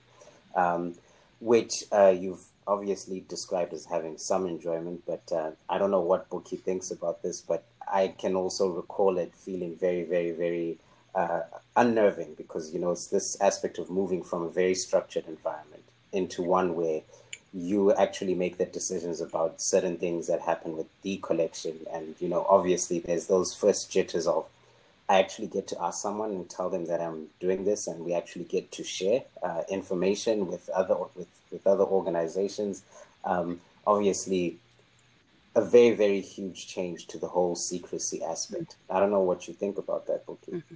um, 0.56 0.94
which 1.40 1.84
uh, 1.92 2.14
you've 2.18 2.46
obviously 2.68 3.24
described 3.28 3.74
as 3.74 3.86
having 3.86 4.18
some 4.18 4.46
enjoyment, 4.48 5.04
but 5.06 5.24
uh, 5.32 5.52
I 5.70 5.78
don't 5.78 5.92
know 5.92 6.02
what 6.02 6.30
Buki 6.30 6.60
thinks 6.60 6.92
about 6.92 7.22
this, 7.22 7.42
but 7.42 7.66
I 7.94 8.08
can 8.08 8.36
also 8.36 8.70
recall 8.70 9.18
it 9.20 9.34
feeling 9.36 9.76
very, 9.76 10.04
very, 10.04 10.32
very 10.32 10.78
uh, 11.14 11.42
unnerving 11.76 12.34
because, 12.36 12.74
you 12.74 12.80
know, 12.80 12.92
it's 12.92 13.08
this 13.08 13.40
aspect 13.40 13.78
of 13.78 13.90
moving 13.90 14.24
from 14.24 14.42
a 14.44 14.50
very 14.50 14.76
structured 14.76 15.26
environment 15.28 15.84
into 16.12 16.42
one 16.42 16.76
where 16.76 17.02
you 17.54 17.94
actually 17.94 18.34
make 18.34 18.58
the 18.58 18.66
decisions 18.66 19.22
about 19.22 19.62
certain 19.62 19.98
things 19.98 20.26
that 20.28 20.42
happen 20.42 20.76
with 20.76 20.88
the 21.04 21.18
collection. 21.18 21.76
And, 21.94 22.16
you 22.20 22.28
know, 22.28 22.48
obviously 22.50 22.98
there's 22.98 23.28
those 23.28 23.54
first 23.54 23.92
jitters 23.92 24.26
of, 24.26 24.48
I 25.08 25.20
actually 25.20 25.48
get 25.48 25.68
to 25.68 25.84
ask 25.84 26.02
someone 26.02 26.32
and 26.32 26.50
tell 26.50 26.70
them 26.70 26.86
that 26.88 27.02
I'm 27.02 27.28
doing 27.40 27.66
this, 27.66 27.88
and 27.88 28.06
we 28.06 28.14
actually 28.14 28.46
get 28.46 28.72
to 28.72 28.84
share 28.84 29.24
uh, 29.44 29.64
information 29.70 30.48
with 30.48 30.70
other 30.70 30.96
with 31.14 31.28
with 31.52 31.68
other 31.68 31.84
organizations. 31.84 32.84
Um, 33.26 33.60
obviously, 33.86 34.58
a 35.56 35.62
very 35.64 35.96
very 35.96 36.22
huge 36.22 36.68
change 36.68 37.08
to 37.08 37.18
the 37.20 37.28
whole 37.28 37.56
secrecy 37.56 38.24
aspect. 38.24 38.78
I 38.90 39.00
don't 39.00 39.12
know 39.12 39.22
what 39.22 39.48
you 39.48 39.54
think 39.54 39.78
about 39.78 40.08
that, 40.08 40.26
Buki. 40.26 40.54
Mm-hmm. 40.54 40.76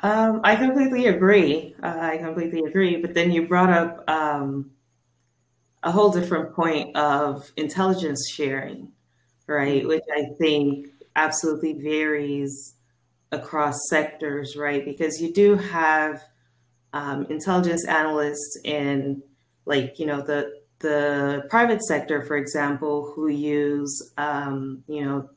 Um, 0.00 0.40
I 0.44 0.54
completely 0.56 1.06
agree. 1.06 1.74
Uh, 1.82 1.98
I 2.00 2.18
completely 2.18 2.60
agree. 2.64 2.96
But 2.96 3.14
then 3.14 3.32
you 3.32 3.48
brought 3.48 3.70
up 3.70 4.08
um, 4.08 4.70
a 5.82 5.90
whole 5.90 6.10
different 6.10 6.54
point 6.54 6.96
of 6.96 7.50
intelligence 7.56 8.30
sharing, 8.30 8.92
right? 9.46 9.86
Which 9.86 10.04
I 10.14 10.26
think 10.38 10.88
absolutely 11.16 11.72
varies 11.72 12.74
across 13.32 13.74
sectors, 13.88 14.56
right? 14.56 14.84
Because 14.84 15.20
you 15.20 15.32
do 15.32 15.56
have 15.56 16.22
um, 16.92 17.26
intelligence 17.28 17.84
analysts 17.86 18.58
in, 18.64 19.22
like, 19.66 19.98
you 19.98 20.06
know, 20.06 20.22
the 20.22 20.57
the 20.80 21.46
private 21.50 21.82
sector, 21.82 22.22
for 22.22 22.36
example, 22.36 23.12
who 23.14 23.28
use, 23.28 24.12
um, 24.16 24.84
you 24.86 25.04
know, 25.04 25.28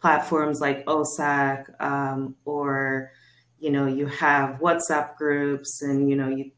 platforms 0.00 0.60
like 0.60 0.84
OSAC 0.86 1.80
um, 1.80 2.34
or, 2.44 3.12
you 3.60 3.70
know, 3.70 3.86
you 3.86 4.06
have 4.06 4.58
WhatsApp 4.58 5.16
groups 5.16 5.82
and, 5.82 6.10
you 6.10 6.16
know, 6.16 6.28
you 6.28 6.50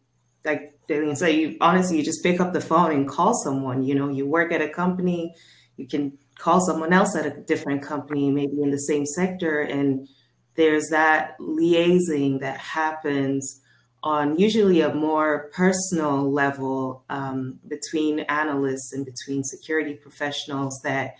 like 0.45 0.75
say, 1.15 1.33
you 1.33 1.57
honestly, 1.61 1.99
you 1.99 2.03
just 2.03 2.23
pick 2.23 2.41
up 2.41 2.53
the 2.53 2.61
phone 2.61 2.93
and 2.93 3.09
call 3.09 3.35
someone. 3.35 3.83
You 3.83 3.95
know, 3.95 4.09
you 4.09 4.27
work 4.27 4.53
at 4.53 4.61
a 4.61 4.69
company, 4.69 5.35
you 5.77 5.87
can 5.87 6.19
call 6.39 6.61
someone 6.61 6.93
else 6.93 7.17
at 7.17 7.27
a 7.27 7.41
different 7.43 7.83
company, 7.83 8.31
maybe 8.31 8.63
in 8.63 8.71
the 8.71 8.79
same 8.79 9.07
sector, 9.07 9.61
and 9.61 10.09
there's 10.57 10.89
that 10.91 11.39
liaising 11.39 12.41
that 12.41 12.59
happens 12.59 13.61
on 14.05 14.39
usually 14.39 14.83
a 14.83 14.95
more 14.95 15.51
personal 15.55 16.31
level 16.31 17.05
um, 17.09 17.59
between 17.67 18.21
analysts 18.21 18.93
and 18.93 19.05
between 19.07 19.43
security 19.43 19.95
professionals 19.95 20.79
that 20.85 21.15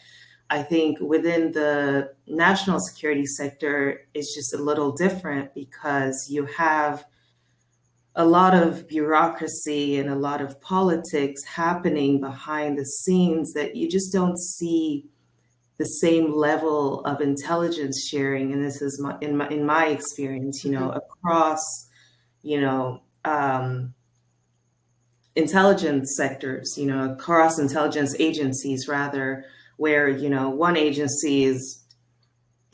I 0.51 0.63
think 0.63 1.01
within 1.01 1.53
the 1.53 2.13
national 2.27 2.79
security 2.81 3.25
sector 3.25 4.07
is 4.13 4.35
just 4.35 4.53
a 4.53 4.63
little 4.63 4.93
different 4.93 5.55
because 5.55 6.29
you 6.31 6.45
have 6.45 7.07
a 8.15 8.25
lot 8.27 8.55
of 8.55 8.87
bureaucracy 8.87 9.99
and 9.99 10.11
a 10.11 10.15
lot 10.15 10.43
of 10.43 10.61
politics 10.61 11.43
happening 11.45 12.21
behind 12.21 12.79
the 12.79 12.85
scenes 12.85 13.55
that 13.55 13.75
you 13.75 13.91
just 13.91 14.13
don't 14.13 14.39
see 14.39 15.07
the 15.79 15.87
same 15.87 16.33
level 16.37 17.01
of 17.07 17.23
intelligence 17.23 18.07
sharing 18.07 18.53
and 18.53 18.63
this 18.65 18.81
is 18.81 19.01
my, 19.01 19.17
in 19.21 19.37
my 19.37 19.49
in 19.49 19.67
my 19.67 19.87
experience 19.87 20.65
you 20.65 20.71
know 20.71 20.89
mm-hmm. 20.91 20.99
across 20.99 21.89
you 22.45 22.61
know 22.61 23.03
um, 23.25 23.95
intelligence 25.35 26.15
sectors 26.17 26.77
you 26.79 26.87
know 26.87 27.13
across 27.13 27.59
intelligence 27.59 28.15
agencies 28.21 28.87
rather 28.87 29.45
where 29.77 30.09
you 30.09 30.29
know 30.29 30.51
one 30.51 30.77
agency 30.77 31.43
is 31.45 31.85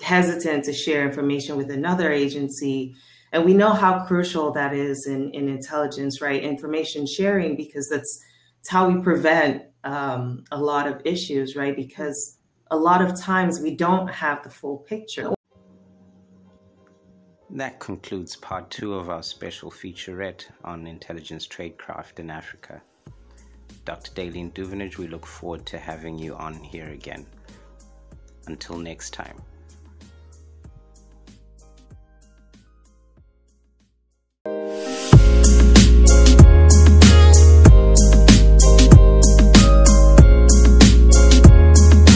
hesitant 0.03 0.65
to 0.65 0.73
share 0.73 1.07
information 1.07 1.57
with 1.57 1.71
another 1.71 2.11
agency. 2.11 2.95
And 3.33 3.45
we 3.45 3.55
know 3.55 3.71
how 3.71 4.05
crucial 4.07 4.51
that 4.53 4.75
is 4.75 5.07
in, 5.07 5.31
in 5.33 5.49
intelligence 5.49 6.21
right? 6.21 6.43
Information 6.43 7.07
sharing 7.07 7.57
because 7.57 7.89
that's 7.89 8.23
it's 8.61 8.69
how 8.69 8.91
we 8.91 9.01
prevent 9.03 9.63
um, 9.85 10.45
a 10.51 10.61
lot 10.61 10.87
of 10.87 11.01
issues 11.05 11.57
right? 11.57 11.77
Because 11.77 12.39
a 12.71 12.77
lot 12.77 13.03
of 13.03 13.19
times 13.21 13.61
we 13.61 13.75
don't 13.75 14.09
have 14.09 14.43
the 14.43 14.51
full 14.51 14.79
picture. 14.79 15.33
That 17.53 17.81
concludes 17.81 18.37
part 18.37 18.71
two 18.71 18.95
of 18.95 19.11
our 19.11 19.25
special 19.25 19.73
featurette 19.73 20.45
on 20.63 20.87
intelligence 20.87 21.49
tradecraft 21.49 22.21
in 22.21 22.31
Africa. 22.31 22.81
Dr. 23.85 24.13
Daleen 24.13 24.53
Duvenage, 24.53 24.99
we 24.99 25.09
look 25.09 25.27
forward 25.27 25.67
to 25.67 25.79
having 25.79 26.17
you 26.17 26.37
on 26.37 26.55
here 26.55 26.91
again. 26.91 27.27
Until 28.47 28.79
next 28.79 29.11
time. 29.11 29.37